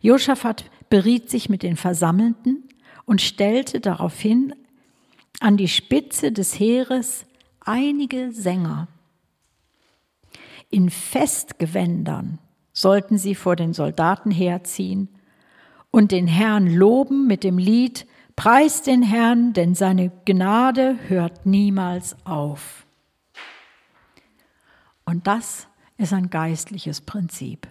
Josaphat 0.02 0.66
beriet 0.90 1.30
sich 1.30 1.48
mit 1.48 1.64
den 1.64 1.78
Versammelten 1.78 2.68
und 3.06 3.22
stellte 3.22 3.80
daraufhin 3.80 4.54
an 5.40 5.56
die 5.56 5.70
Spitze 5.70 6.34
des 6.34 6.60
Heeres 6.60 7.26
einige 7.62 8.34
Sänger. 8.34 8.90
In 10.70 10.90
Festgewändern 10.90 12.40
sollten 12.74 13.18
sie 13.18 13.36
vor 13.36 13.56
den 13.56 13.74
Soldaten 13.74 14.32
herziehen 14.32 15.10
und 15.92 16.12
den 16.12 16.28
Herrn 16.28 16.68
loben 16.68 17.28
mit 17.28 17.44
dem 17.44 17.58
Lied 17.58 18.08
Preis 18.36 18.82
den 18.82 19.04
Herrn, 19.04 19.54
denn 19.54 19.76
seine 19.76 20.10
Gnade 20.26 20.98
hört 21.08 21.46
niemals 21.46 22.16
auf. 22.26 22.86
Und 25.06 25.28
das 25.28 25.68
ist 25.98 26.14
ein 26.14 26.30
geistliches 26.30 27.02
Prinzip. 27.02 27.68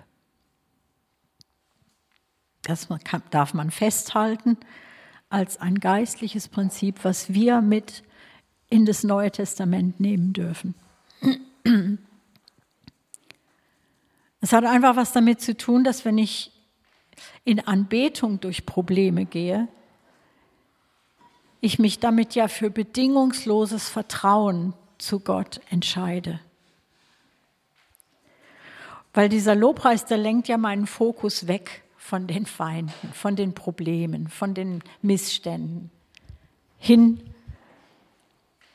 Das 2.62 2.88
darf 3.30 3.54
man 3.54 3.70
festhalten 3.70 4.58
als 5.30 5.60
ein 5.60 5.76
geistliches 5.80 6.48
Prinzip, 6.48 7.04
was 7.04 7.32
wir 7.32 7.62
mit 7.62 8.04
in 8.68 8.84
das 8.84 9.02
Neue 9.02 9.30
Testament 9.30 9.98
nehmen 9.98 10.32
dürfen. 10.32 10.74
Es 14.40 14.52
hat 14.52 14.64
einfach 14.64 14.96
was 14.96 15.12
damit 15.12 15.40
zu 15.40 15.56
tun, 15.56 15.84
dass 15.84 16.04
wenn 16.04 16.18
ich 16.18 16.52
in 17.44 17.60
Anbetung 17.60 18.40
durch 18.40 18.64
Probleme 18.64 19.26
gehe, 19.26 19.68
ich 21.60 21.78
mich 21.78 21.98
damit 21.98 22.34
ja 22.34 22.48
für 22.48 22.70
bedingungsloses 22.70 23.88
Vertrauen 23.88 24.72
zu 24.96 25.20
Gott 25.20 25.60
entscheide. 25.68 26.40
Weil 29.12 29.28
dieser 29.28 29.54
Lobpreis, 29.54 30.06
der 30.06 30.18
lenkt 30.18 30.48
ja 30.48 30.56
meinen 30.56 30.86
Fokus 30.86 31.46
weg 31.46 31.82
von 31.98 32.26
den 32.26 32.46
Feinden, 32.46 33.12
von 33.12 33.36
den 33.36 33.54
Problemen, 33.54 34.28
von 34.28 34.54
den 34.54 34.82
Missständen, 35.02 35.90
hin 36.78 37.20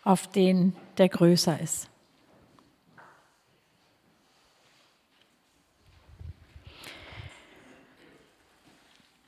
auf 0.03 0.27
den, 0.27 0.75
der 0.97 1.09
größer 1.09 1.59
ist. 1.59 1.89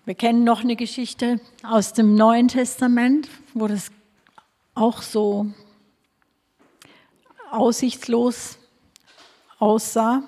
Wir 0.08 0.15
kennen 0.15 0.46
noch 0.46 0.62
eine 0.62 0.78
Geschichte 0.78 1.41
aus 1.63 1.91
dem 1.91 2.15
Neuen 2.15 2.48
Testament, 2.48 3.28
wo 3.54 3.67
das 3.67 3.91
auch 4.74 5.02
so 5.02 5.48
aussichtslos 7.52 8.58
aussah. 9.60 10.24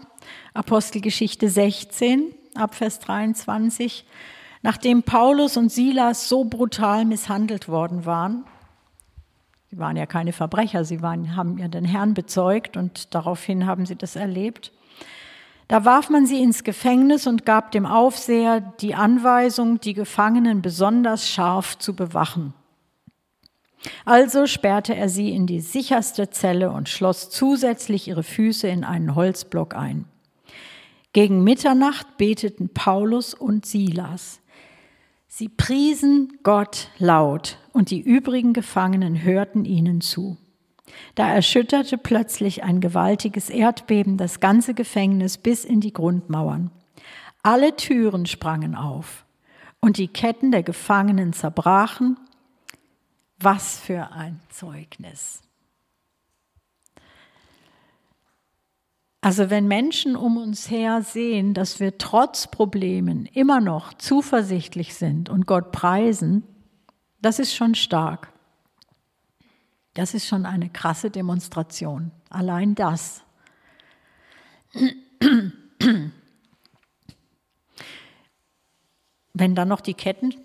Apostelgeschichte 0.54 1.50
16 1.50 2.36
ab 2.56 2.76
Vers 2.76 3.00
23, 3.00 4.04
nachdem 4.64 5.04
Paulus 5.04 5.56
und 5.56 5.72
Silas 5.72 6.28
so 6.28 6.44
brutal 6.44 7.06
misshandelt 7.06 7.70
worden 7.70 8.06
waren, 8.06 8.44
sie 9.72 9.80
waren 9.80 9.96
ja 9.96 10.08
keine 10.08 10.34
Verbrecher, 10.34 10.84
sie 10.84 11.02
waren, 11.02 11.38
haben 11.38 11.58
ja 11.58 11.70
den 11.70 11.86
Herrn 11.86 12.14
bezeugt 12.14 12.76
und 12.76 13.16
daraufhin 13.16 13.66
haben 13.66 13.86
sie 13.86 13.96
das 13.96 14.18
erlebt. 14.18 14.74
Da 15.70 15.86
warf 15.86 16.10
man 16.10 16.26
sie 16.26 16.42
ins 16.42 16.64
Gefängnis 16.64 17.28
und 17.28 17.46
gab 17.46 17.72
dem 17.72 17.86
Aufseher 17.86 18.60
die 18.60 18.96
Anweisung, 18.96 19.80
die 19.80 19.94
Gefangenen 19.94 20.64
besonders 20.64 21.30
scharf 21.30 21.78
zu 21.78 21.96
bewachen. 21.96 22.56
Also 24.04 24.48
sperrte 24.48 24.96
er 24.96 25.10
sie 25.10 25.30
in 25.30 25.46
die 25.46 25.62
sicherste 25.62 26.32
Zelle 26.32 26.72
und 26.72 26.90
schloss 26.90 27.30
zusätzlich 27.30 28.08
ihre 28.08 28.24
Füße 28.24 28.68
in 28.68 28.84
einen 28.84 29.14
Holzblock 29.14 29.76
ein. 29.76 30.06
Gegen 31.14 31.44
Mitternacht 31.44 32.18
beteten 32.18 32.70
Paulus 32.70 33.36
und 33.36 33.68
Silas. 33.68 34.42
Sie 35.28 35.50
priesen 35.50 36.40
Gott 36.42 36.90
laut 36.98 37.60
und 37.74 37.92
die 37.92 38.02
übrigen 38.02 38.54
Gefangenen 38.54 39.22
hörten 39.22 39.66
ihnen 39.66 40.02
zu. 40.02 40.38
Da 41.16 41.32
erschütterte 41.32 41.98
plötzlich 41.98 42.64
ein 42.64 42.82
gewaltiges 42.82 43.50
Erdbeben 43.50 44.18
das 44.18 44.40
ganze 44.40 44.74
Gefängnis 44.74 45.38
bis 45.38 45.66
in 45.66 45.82
die 45.82 45.94
Grundmauern. 45.94 46.72
Alle 47.44 47.76
Türen 47.76 48.26
sprangen 48.26 48.76
auf 48.76 49.26
und 49.80 49.98
die 49.98 50.08
Ketten 50.08 50.52
der 50.52 50.64
Gefangenen 50.64 51.34
zerbrachen. 51.34 52.18
Was 53.40 53.80
für 53.80 54.12
ein 54.12 54.40
Zeugnis. 54.50 55.42
Also 59.22 59.50
wenn 59.50 59.68
Menschen 59.68 60.16
um 60.16 60.38
uns 60.38 60.70
her 60.72 61.02
sehen, 61.02 61.54
dass 61.54 61.80
wir 61.80 61.98
trotz 61.98 62.48
Problemen 62.48 63.26
immer 63.26 63.60
noch 63.60 63.94
zuversichtlich 63.94 64.94
sind 64.96 65.30
und 65.30 65.46
Gott 65.46 65.72
preisen, 65.72 66.44
das 67.22 67.40
ist 67.40 67.54
schon 67.54 67.76
stark. 67.76 68.32
Das 69.94 70.14
ist 70.14 70.28
schon 70.28 70.46
eine 70.46 70.70
krasse 70.70 71.10
Demonstration. 71.10 72.12
Allein 72.30 72.76
das. 72.76 73.24
Wenn 79.34 79.56
dann 79.56 79.68
noch 79.68 79.82
die 79.82 79.94
Ketten 79.94 80.36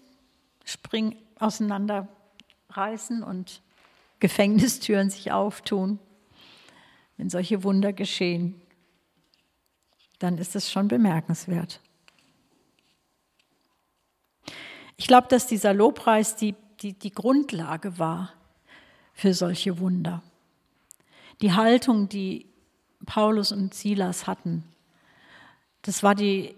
springen, 0.64 1.16
auseinanderreißen 1.38 3.22
und 3.22 3.62
Gefängnistüren 4.20 5.10
sich 5.10 5.32
auftun, 5.32 5.98
wenn 7.16 7.28
solche 7.28 7.62
Wunder 7.62 7.92
geschehen, 7.92 8.60
dann 10.18 10.38
ist 10.38 10.56
es 10.56 10.70
schon 10.70 10.88
bemerkenswert. 10.88 11.80
Ich 14.96 15.06
glaube, 15.06 15.28
dass 15.28 15.46
dieser 15.46 15.74
Lobpreis 15.74 16.36
die, 16.36 16.54
die, 16.80 16.98
die 16.98 17.10
Grundlage 17.10 17.98
war 17.98 18.32
für 19.14 19.32
solche 19.32 19.78
Wunder. 19.78 20.22
Die 21.40 21.52
Haltung, 21.52 22.08
die 22.08 22.46
Paulus 23.06 23.52
und 23.52 23.74
Silas 23.74 24.26
hatten, 24.26 24.64
Das 25.82 26.02
war 26.02 26.14
die, 26.14 26.54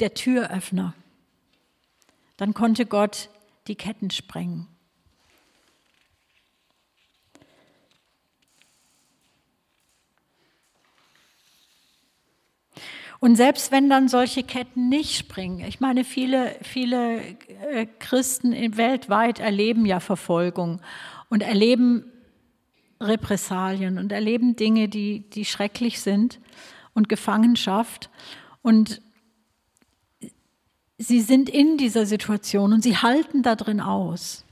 der 0.00 0.14
Türöffner. 0.14 0.94
Dann 2.36 2.52
konnte 2.52 2.84
Gott 2.84 3.30
die 3.68 3.76
Ketten 3.76 4.10
sprengen. 4.10 4.66
Und 13.20 13.36
selbst 13.36 13.70
wenn 13.70 13.90
dann 13.90 14.08
solche 14.08 14.42
Ketten 14.42 14.88
nicht 14.88 15.16
springen, 15.16 15.60
ich 15.66 15.78
meine, 15.78 16.04
viele, 16.04 16.56
viele 16.62 17.20
äh, 17.70 17.86
Christen 17.98 18.52
weltweit 18.78 19.38
erleben 19.40 19.84
ja 19.84 20.00
Verfolgung 20.00 20.80
und 21.28 21.42
erleben 21.42 22.10
Repressalien 22.98 23.98
und 23.98 24.10
erleben 24.10 24.56
Dinge, 24.56 24.88
die, 24.88 25.20
die 25.30 25.44
schrecklich 25.44 26.00
sind 26.00 26.40
und 26.94 27.10
Gefangenschaft. 27.10 28.08
Und 28.62 29.02
sie 30.96 31.20
sind 31.20 31.50
in 31.50 31.76
dieser 31.76 32.06
Situation 32.06 32.72
und 32.72 32.82
sie 32.82 32.96
halten 32.96 33.42
da 33.42 33.54
drin 33.54 33.80
aus. 33.82 34.44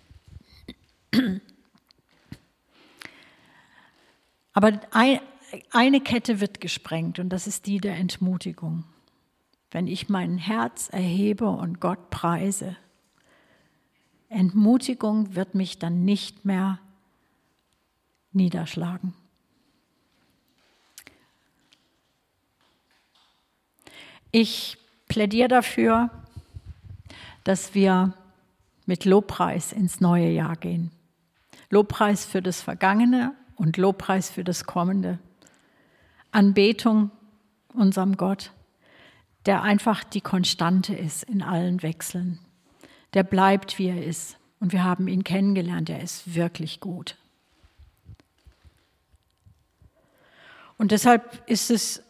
Aber 4.52 4.72
eine 5.71 6.01
Kette 6.01 6.41
wird 6.41 6.61
gesprengt 6.61 7.19
und 7.19 7.31
das 7.31 7.47
ist 7.47 7.67
die 7.67 7.79
der 7.79 7.97
Entmutigung. 7.97 8.85
Wenn 9.71 9.87
ich 9.87 10.09
mein 10.09 10.39
Herz 10.39 10.89
erhebe 10.91 11.49
und 11.49 11.81
Gott 11.81 12.11
preise, 12.11 12.77
Entmutigung 14.29 15.35
wird 15.35 15.55
mich 15.55 15.79
dann 15.79 16.05
nicht 16.05 16.45
mehr 16.45 16.79
niederschlagen. 18.33 19.15
Ich 24.31 24.77
plädiere 25.09 25.49
dafür, 25.49 26.11
dass 27.45 27.75
wir 27.75 28.13
mit 28.85 29.07
Lobpreis 29.07 29.73
ins 29.73 30.01
neue 30.01 30.29
Jahr 30.29 30.57
gehen. 30.57 30.91
Lobpreis 31.71 32.27
für 32.27 32.43
das 32.43 32.61
Vergangene 32.61 33.35
und 33.57 33.77
Lobpreis 33.77 34.31
für 34.31 34.45
das 34.45 34.65
Kommende. 34.65 35.19
Anbetung 36.31 37.11
unserem 37.75 38.17
Gott, 38.17 38.53
der 39.47 39.62
einfach 39.62 40.05
die 40.05 40.21
Konstante 40.21 40.95
ist 40.95 41.23
in 41.25 41.43
allen 41.43 41.83
Wechseln. 41.83 42.38
Der 43.14 43.23
bleibt, 43.23 43.79
wie 43.79 43.88
er 43.88 44.05
ist. 44.05 44.37
Und 44.61 44.73
wir 44.73 44.85
haben 44.85 45.09
ihn 45.09 45.25
kennengelernt, 45.25 45.88
er 45.88 46.03
ist 46.03 46.35
wirklich 46.35 46.81
gut. 46.81 47.17
Und 50.77 50.93
deshalb 50.93 51.43
ist 51.49 51.71
es 51.71 52.03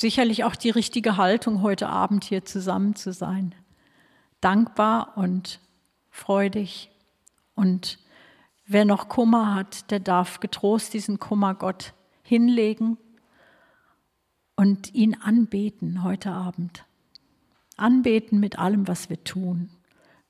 sicherlich 0.00 0.44
auch 0.44 0.56
die 0.56 0.70
richtige 0.70 1.16
Haltung, 1.16 1.62
heute 1.62 1.88
Abend 1.88 2.24
hier 2.24 2.44
zusammen 2.44 2.94
zu 2.96 3.12
sein. 3.12 3.54
Dankbar 4.40 5.16
und 5.16 5.60
freudig. 6.10 6.90
Und 7.54 7.98
wer 8.66 8.84
noch 8.84 9.08
Kummer 9.08 9.54
hat, 9.54 9.90
der 9.90 10.00
darf 10.00 10.40
getrost 10.40 10.94
diesen 10.94 11.18
Kummer 11.18 11.54
Gott 11.54 11.92
hinlegen 12.22 12.96
und 14.60 14.94
ihn 14.94 15.14
anbeten 15.14 16.04
heute 16.04 16.32
Abend. 16.32 16.84
Anbeten 17.78 18.40
mit 18.40 18.58
allem, 18.58 18.86
was 18.88 19.08
wir 19.08 19.24
tun, 19.24 19.70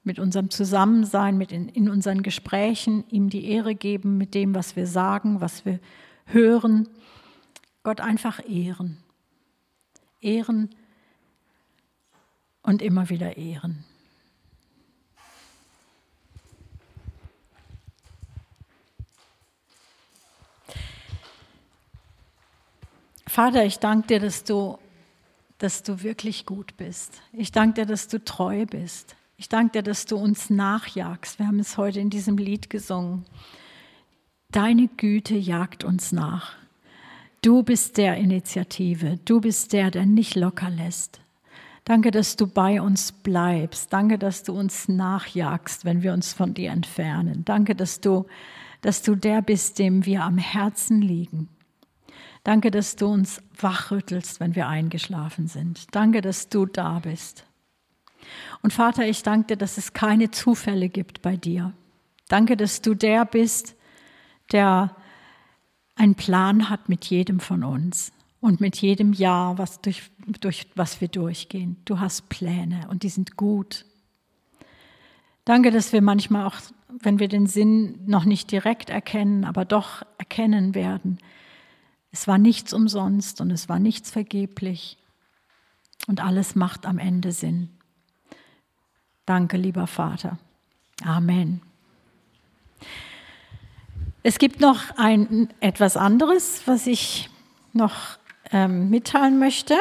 mit 0.05 0.21
unserem 0.21 0.51
Zusammensein, 0.51 1.37
mit 1.37 1.51
in, 1.51 1.69
in 1.69 1.91
unseren 1.91 2.23
Gesprächen, 2.23 3.03
ihm 3.11 3.29
die 3.29 3.47
Ehre 3.47 3.75
geben 3.75 4.19
mit 4.19 4.37
dem, 4.37 4.55
was 4.55 4.77
wir 4.77 4.87
sagen, 4.87 5.41
was 5.41 5.65
wir 5.67 5.81
hören. 6.27 6.89
Gott 7.83 8.01
einfach 8.01 8.41
ehren. 8.49 8.99
Ehren 10.21 10.71
und 12.63 12.83
immer 12.83 13.11
wieder 13.11 13.37
ehren. 13.37 13.85
Vater, 23.31 23.65
ich 23.65 23.79
danke 23.79 24.09
dir, 24.09 24.19
dass 24.19 24.43
du, 24.43 24.77
dass 25.59 25.85
du 25.85 26.03
wirklich 26.03 26.47
gut 26.47 26.77
bist. 26.77 27.23
Ich 27.33 27.53
danke 27.53 27.75
dir, 27.75 27.87
dass 27.87 28.09
du 28.09 28.19
treu 28.25 28.67
bist. 28.67 29.15
Ich 29.37 29.49
danke 29.49 29.79
dir, 29.79 29.83
dass 29.85 30.05
du 30.05 30.17
uns 30.17 30.51
nachjagst. 30.51 31.39
Wir 31.39 31.47
haben 31.47 31.61
es 31.61 31.77
heute 31.77 32.01
in 32.01 32.11
diesem 32.11 32.39
Lied 32.39 32.71
gesungen. 32.71 33.25
Deine 34.51 34.89
Güte 34.89 35.37
jagt 35.37 35.85
uns 35.85 36.11
nach. 36.11 36.55
Du 37.41 37.63
bist 37.63 37.99
der 37.99 38.17
Initiative. 38.17 39.21
Du 39.25 39.41
bist 39.41 39.73
der, 39.75 39.93
der 39.93 40.07
nicht 40.07 40.35
locker 40.35 40.69
lässt. 40.69 41.21
Danke, 41.85 42.11
dass 42.11 42.35
du 42.35 42.49
bei 42.49 42.83
uns 42.83 43.13
bleibst. 43.13 43.93
Danke, 43.93 44.19
dass 44.19 44.43
du 44.43 44.59
uns 44.59 44.89
nachjagst, 44.89 45.85
wenn 45.85 46.03
wir 46.03 46.15
uns 46.15 46.33
von 46.33 46.53
dir 46.53 46.73
entfernen. 46.73 47.45
Danke, 47.45 47.77
dass 47.77 48.01
du, 48.01 48.27
dass 48.83 49.03
du 49.03 49.15
der 49.15 49.41
bist, 49.41 49.79
dem 49.79 50.05
wir 50.05 50.25
am 50.25 50.37
Herzen 50.37 51.01
liegen. 51.01 51.49
Danke, 52.45 52.71
dass 52.71 52.97
du 52.97 53.07
uns 53.07 53.43
wachrüttelst, 53.59 54.41
wenn 54.41 54.55
wir 54.55 54.69
eingeschlafen 54.69 55.47
sind. 55.47 55.95
Danke, 55.95 56.23
dass 56.23 56.49
du 56.49 56.67
da 56.67 56.99
bist. 57.01 57.45
Und 58.63 58.73
Vater, 58.73 59.07
ich 59.07 59.23
danke 59.23 59.49
dir, 59.49 59.57
dass 59.57 59.79
es 59.79 59.93
keine 59.93 60.31
Zufälle 60.31 60.89
gibt 60.89 61.23
bei 61.23 61.37
dir. 61.37 61.73
Danke, 62.29 62.57
dass 62.57 62.81
du 62.83 62.95
der 62.95 63.25
bist, 63.25 63.75
der 64.53 64.95
einen 65.97 66.15
Plan 66.15 66.71
hat 66.71 66.89
mit 66.89 67.05
jedem 67.07 67.41
von 67.41 67.65
uns 67.65 68.13
und 68.41 68.61
mit 68.61 68.77
jedem 68.77 69.13
Jahr, 69.13 69.59
was 69.59 69.81
durch, 69.81 70.11
durch 70.41 70.67
was 70.75 71.01
wir 71.01 71.09
durchgehen. 71.09 71.77
Du 71.85 72.01
hast 72.01 72.29
Pläne 72.29 72.87
und 72.89 73.03
die 73.03 73.09
sind 73.09 73.37
gut. 73.37 73.85
Danke, 75.45 75.71
dass 75.71 75.93
wir 75.93 76.01
manchmal 76.01 76.47
auch, 76.47 76.57
wenn 77.01 77.19
wir 77.19 77.29
den 77.29 77.47
Sinn 77.47 77.99
noch 78.07 78.25
nicht 78.25 78.51
direkt 78.51 78.89
erkennen, 78.89 79.45
aber 79.45 79.65
doch 79.65 80.03
erkennen 80.19 80.75
werden, 80.75 81.19
es 82.13 82.27
war 82.27 82.39
nichts 82.39 82.73
umsonst 82.73 83.41
und 83.41 83.51
es 83.51 83.69
war 83.69 83.79
nichts 83.79 84.11
vergeblich. 84.11 84.99
Und 86.07 86.23
alles 86.23 86.55
macht 86.55 86.87
am 86.87 86.99
Ende 86.99 87.33
Sinn. 87.33 87.71
Danke, 89.27 89.57
lieber 89.57 89.87
Vater. 89.87 90.39
Amen. 91.05 91.63
Es 94.23 94.39
gibt 94.39 94.61
noch 94.61 94.97
ein 94.97 95.49
etwas 95.61 95.97
anderes, 95.97 96.63
was 96.67 96.87
ich 96.87 97.31
noch 97.73 98.19
ähm, 98.51 98.91
mitteilen 98.91 99.39
möchte. 99.39 99.75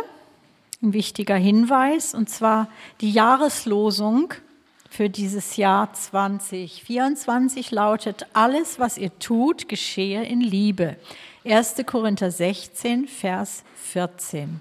Ein 0.81 0.93
wichtiger 0.93 1.35
Hinweis, 1.35 2.13
und 2.13 2.29
zwar 2.29 2.69
die 3.01 3.11
Jahreslosung 3.11 4.33
für 4.89 5.10
dieses 5.10 5.56
Jahr 5.56 5.93
2024 5.93 7.71
lautet, 7.71 8.25
alles, 8.34 8.80
was 8.80 8.97
ihr 8.97 9.17
tut, 9.19 9.69
geschehe 9.69 10.23
in 10.23 10.41
Liebe. 10.41 10.97
1. 11.45 11.75
Korinther 11.86 12.32
16, 12.32 13.08
Vers 13.08 13.63
14. 13.75 14.60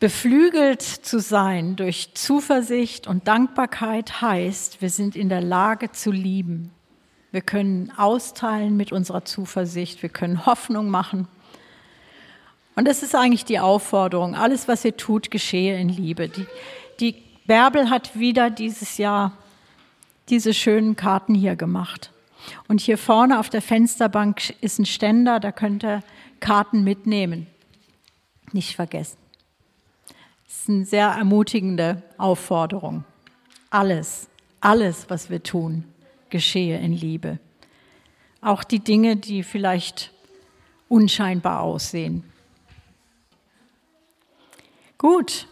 Beflügelt 0.00 0.82
zu 0.82 1.18
sein 1.18 1.76
durch 1.76 2.14
Zuversicht 2.14 3.06
und 3.06 3.26
Dankbarkeit 3.26 4.20
heißt, 4.20 4.82
wir 4.82 4.90
sind 4.90 5.16
in 5.16 5.30
der 5.30 5.40
Lage 5.40 5.92
zu 5.92 6.10
lieben. 6.10 6.72
Wir 7.32 7.40
können 7.40 7.90
austeilen 7.96 8.76
mit 8.76 8.92
unserer 8.92 9.24
Zuversicht, 9.24 10.02
wir 10.02 10.10
können 10.10 10.44
Hoffnung 10.44 10.90
machen. 10.90 11.26
Und 12.76 12.88
das 12.88 13.02
ist 13.02 13.14
eigentlich 13.14 13.44
die 13.44 13.60
Aufforderung, 13.60 14.34
alles, 14.34 14.66
was 14.66 14.84
ihr 14.84 14.96
tut, 14.96 15.30
geschehe 15.30 15.78
in 15.78 15.88
Liebe. 15.88 16.28
Die, 16.28 16.46
die 17.00 17.22
Bärbel 17.46 17.90
hat 17.90 18.18
wieder 18.18 18.50
dieses 18.50 18.98
Jahr 18.98 19.32
diese 20.28 20.54
schönen 20.54 20.96
Karten 20.96 21.34
hier 21.34 21.56
gemacht. 21.56 22.10
Und 22.68 22.80
hier 22.80 22.98
vorne 22.98 23.38
auf 23.38 23.48
der 23.48 23.62
Fensterbank 23.62 24.54
ist 24.60 24.78
ein 24.78 24.86
Ständer, 24.86 25.40
da 25.40 25.52
könnt 25.52 25.84
ihr 25.84 26.02
Karten 26.40 26.84
mitnehmen. 26.84 27.46
Nicht 28.52 28.76
vergessen. 28.76 29.18
Das 30.46 30.60
ist 30.60 30.68
eine 30.68 30.84
sehr 30.84 31.08
ermutigende 31.08 32.02
Aufforderung. 32.18 33.04
Alles, 33.70 34.28
alles, 34.60 35.06
was 35.08 35.30
wir 35.30 35.42
tun, 35.42 35.84
geschehe 36.30 36.78
in 36.78 36.92
Liebe. 36.92 37.38
Auch 38.40 38.62
die 38.62 38.78
Dinge, 38.78 39.16
die 39.16 39.42
vielleicht 39.42 40.12
unscheinbar 40.88 41.60
aussehen. 41.60 42.24
Gut, 45.04 45.46